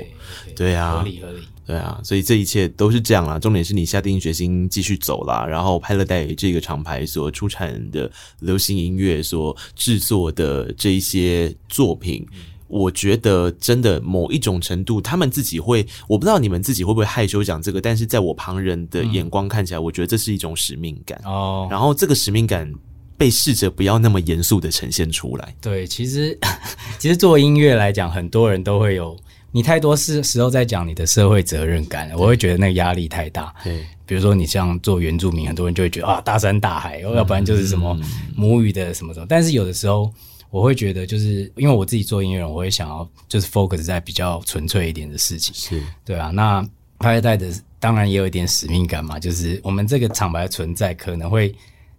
[0.55, 1.39] 对啊，合理合理。
[1.65, 3.39] 对啊，所以这一切都是这样啦。
[3.39, 12.23] 重点是你下定决心继续走啦，然后派乐代这个厂牌所出产的流行音乐所制作的这一些作品。
[12.67, 21.67] 我觉得真的某一种程度，他们自己会，我不知道你们自己会不会害羞讲这个，但是在我旁人的眼光看起来，我觉得这是一种使命感哦。
[21.69, 22.71] 然后这个使命感
[23.15, 25.55] 被试着不要那么严肃的呈现出来。
[25.61, 26.35] 对，其实
[26.97, 29.15] 其实做音乐来讲，很多人都会有，
[29.51, 33.53] 你太多时时候在讲你的社会责任感，我会觉得那个压力太大。
[33.63, 37.95] 对，比如说你像做原住民，很多人就会觉得啊，大山大海，要不然就是什么
[38.35, 40.11] 母语的什么什么，但是有的时候。
[40.53, 46.29] 我会觉得，就是因为我自己做音乐人，我会想要就是 focus 在比较纯粹一点的事情，是对啊。
[46.29, 46.63] 那
[46.99, 51.55] 拍一代的当然也有一点使命感嘛，就是我们这个厂牌的存在可能会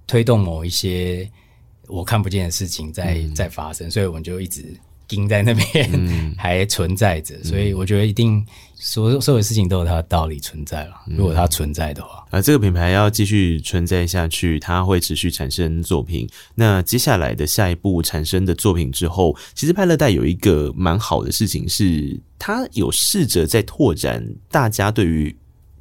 [0.06, 1.28] 推动某一些
[1.88, 4.64] 我看不见的事情在、嗯、在发生，所以我们就一直。
[5.06, 5.90] 钉在那边
[6.38, 8.44] 还存在着，嗯，所以我觉得一定
[8.74, 10.94] 所有所有事情都有它的道理存在了。
[11.06, 16.28] 如果它存在的话，啊，这个品牌要继续存在下去，它会持续产生作品。
[16.54, 25.34] 那接下来的下一步产生的作品之后，其实派乐代有一个蛮好的事情是，它有试着在拓展大家对于。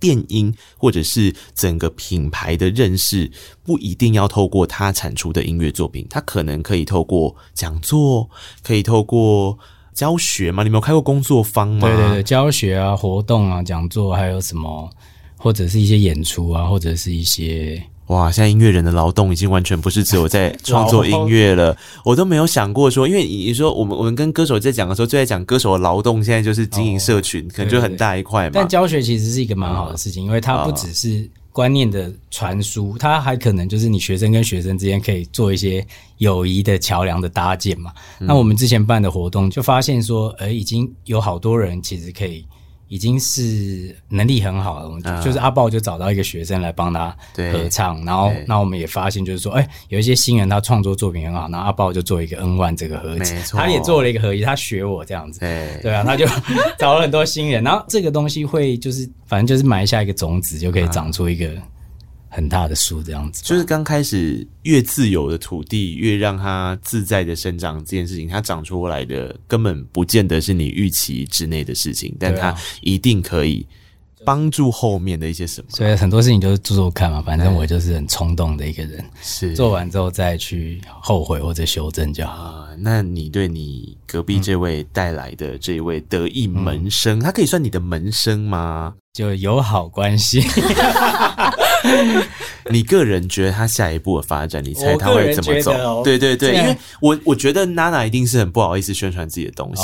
[0.03, 3.31] 电音或者是整个品牌的认识，
[3.63, 8.29] 不一定要透过他产出的音乐作品，他可能可以透过讲座，
[8.61, 9.57] 可以透过
[9.93, 10.61] 教学嘛？
[10.63, 11.87] 你没有开过工作坊吗？
[11.87, 14.89] 对对对，教学啊，活动啊，讲座，还有什么，
[15.37, 17.81] 或者是一些演出啊，或者是一些。
[18.13, 28.51] 哇，现在音乐人的劳动已经完全不是只有在 创作音乐了，我都没有想过说，因为你说我们我们跟歌手在讲的时候，就在讲歌手的劳动，现在就是经营社群，可能就很大一块嘛。
[28.53, 35.85] 但教学其实是一个蛮好的事情，因为它不只是观念的传输，它还可能就是你学生跟学生之间可以做一些
[36.19, 37.91] 友谊的桥梁的搭建嘛。
[38.19, 42.45] 那我们之前办的活动就发现说，呃，已经有好多人其实可以。
[42.87, 47.15] 已经是能力很好了，嗯、就是阿豹就找到一个学生来帮他
[47.51, 56.25] 合唱，然后那我们也发现就是说，哎、欸，有一些新人他创作作品很好，然后阿豹就做一个 N One 这个合集，他也做了一个合集，他学我这样子，对，对啊，他就
[56.77, 61.49] 找了很多新人，然后这个东西会就是反正就是埋下一个种子，就可以长出一个。
[62.35, 73.63] 很大的树这样子，就是刚开始越自由的土地，越让它自在的生长这件事情，它长出来的根本不见得是你预期之内的事情，但它一定可以
[74.25, 75.67] 帮助后面的一些什么。
[75.69, 82.33] 所以很多事情就是做做看嘛，反正我就是很冲动的一个人，是做完之后再去后悔或者修正就好。
[82.33, 88.95] 啊，那你对你隔壁这位带来的这一位得意门生，他可以算你的门生吗？
[89.13, 90.41] 就友好关系。
[92.69, 95.71] 你个人觉得他下一步的发展，你猜他会怎么走？
[95.73, 99.83] 哦、对对对，因为我我觉得娜娜一定是很不好意思宣传自己的东西。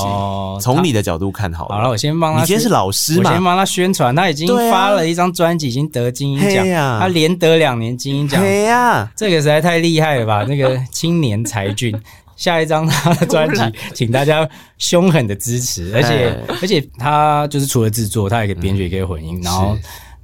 [0.61, 2.39] 从、哦、你的角度看好了，好了，我先帮他。
[2.39, 3.29] 你今天是老师嘛？
[3.29, 4.15] 我先帮他宣传。
[4.15, 8.41] 他已经发了一张专辑，已经得金音奖、啊，他连得两年金音奖。
[8.41, 10.45] 对呀、啊，这个实在太厉害了吧？
[10.47, 11.93] 那个青年才俊，
[12.37, 13.61] 下一张他的专辑，
[13.93, 14.47] 请大家
[14.77, 15.91] 凶狠的支持。
[15.93, 19.77] 而且而且他就是除了制作，他也可以编曲，也可以混音，嗯、然后。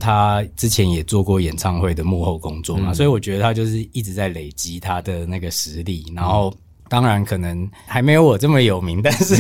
[0.06, 6.06] 他之前也做过演唱会的幕后工作嘛，嗯、所以我觉得他就是一直在累积他的那个实力。
[6.16, 6.54] 然后，
[6.88, 9.36] 当然可能还没有我这么有名，但是，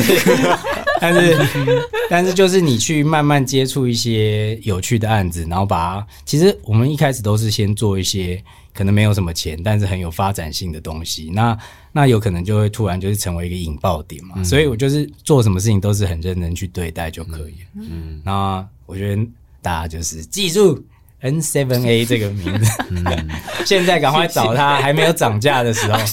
[0.99, 1.37] 但是，
[2.09, 6.07] 但是就是你去慢慢接触一些有趣的案子，然后把它。
[6.25, 8.43] 其实我们一开始都是先做一些
[8.73, 11.29] 可能没有什么钱，但是很有发展性的东西。
[11.31, 11.55] 那
[11.91, 14.33] 那有可能就会突然就是成为一个引爆点嘛。
[14.37, 17.53] 嗯、所以我就是做什么事情都是很认真去对待就可以。
[17.75, 19.21] 嗯，那我觉得。
[19.65, 20.79] 大家就是记住。
[21.25, 23.03] N7A 这个名字，嗯、
[23.65, 25.99] 现在赶快找他，还没有涨价的时候。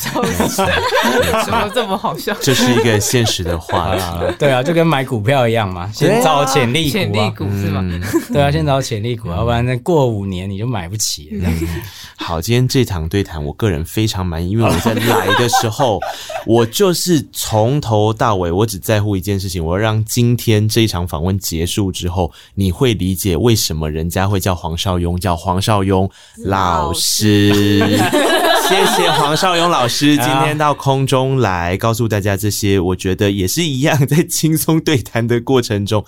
[1.45, 2.35] 什么这么好笑？
[2.41, 4.03] 这是一个现实的话题。
[4.39, 7.81] 对啊，就跟买股票一样嘛，先找潜力股、啊，潜力股是吗？
[7.83, 8.01] 嗯、
[8.33, 11.49] 对啊，先找潜力股，要不然那过五年你就买不起了。
[11.49, 11.69] 嗯
[12.17, 15.99] 好，今天这场对谈，我个人非常满意，因为我在来的时候，
[16.47, 26.11] 我就是从头到尾，我只在乎一件事情，我要让今天这一场访问结束之后，你会理解为什么人家会叫黄少雍，叫黄少勇
[26.45, 27.53] 老师。
[28.69, 36.03] 谢谢黄少勇老师今天到空中来告诉大家这些，我觉得也是一样，在轻松对谈的过程中。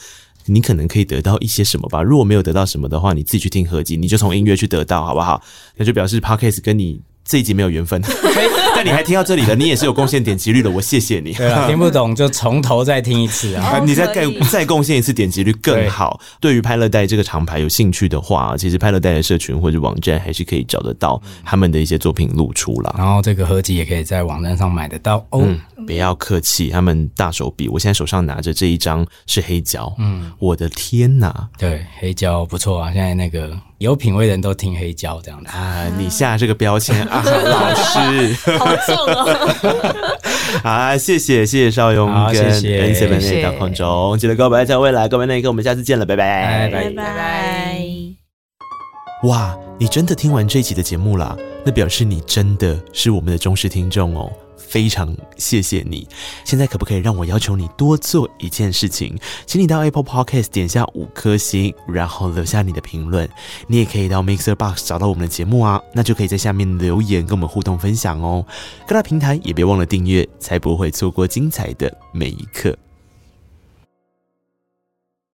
[0.47, 2.03] 你可能可以得到一些什么吧？
[2.03, 5.43] 如果没有得到什么的话，你自己去听合集，你就从音乐去得到，好不好？
[5.77, 8.01] 那就表示 Podcast 跟你这一集没有缘分，
[8.77, 11.33] 但你还听到这里了，你也是有贡献点击率的，我谢谢你。
[11.33, 16.21] 对啊， 听不懂就从头再听一次啊，你再再再贡献一次点击率更好。
[16.39, 22.95] 对于拍乐带这个厂牌有兴趣的话，其实拍乐带的社群或者网站还是可以找得到他们的一些作品露出啦。
[22.99, 25.43] 然后这个合集也可以在网站上买得到哦。
[25.45, 27.69] 嗯，不要客气，他们大手笔。
[27.69, 33.59] 我现在手上拿着这一张是黑胶，嗯，我的天哪，对，黑胶不错啊，现在那个。
[33.79, 40.11] 有品味的人都听黑胶这样的啊，你下这个标签 啊，老师，好重哦！
[40.63, 47.81] 啊，谢谢谢谢绍雍跟 N7 到空中，记得告白在未来，告白那一刻，我们下次见了，拜拜，拜拜。
[49.25, 51.37] 哇，你真的听完这一集的节目啦？
[51.65, 54.31] 那表示你真的是我们的忠实听众哦。
[54.67, 56.07] 非常谢谢你，
[56.45, 59.17] 现在可不可以让我要求你多做一件事情？
[59.47, 63.29] 请你到 Apple Podcast 点下五颗星，然后留下你的评论。
[63.67, 68.45] 你也可以到 Mixer Box 找到我们的节目啊，那就可以在下面留言跟我们互动分享哦。
[68.87, 72.77] 各大平台也别忘了订阅，才不会错过精彩的每一刻。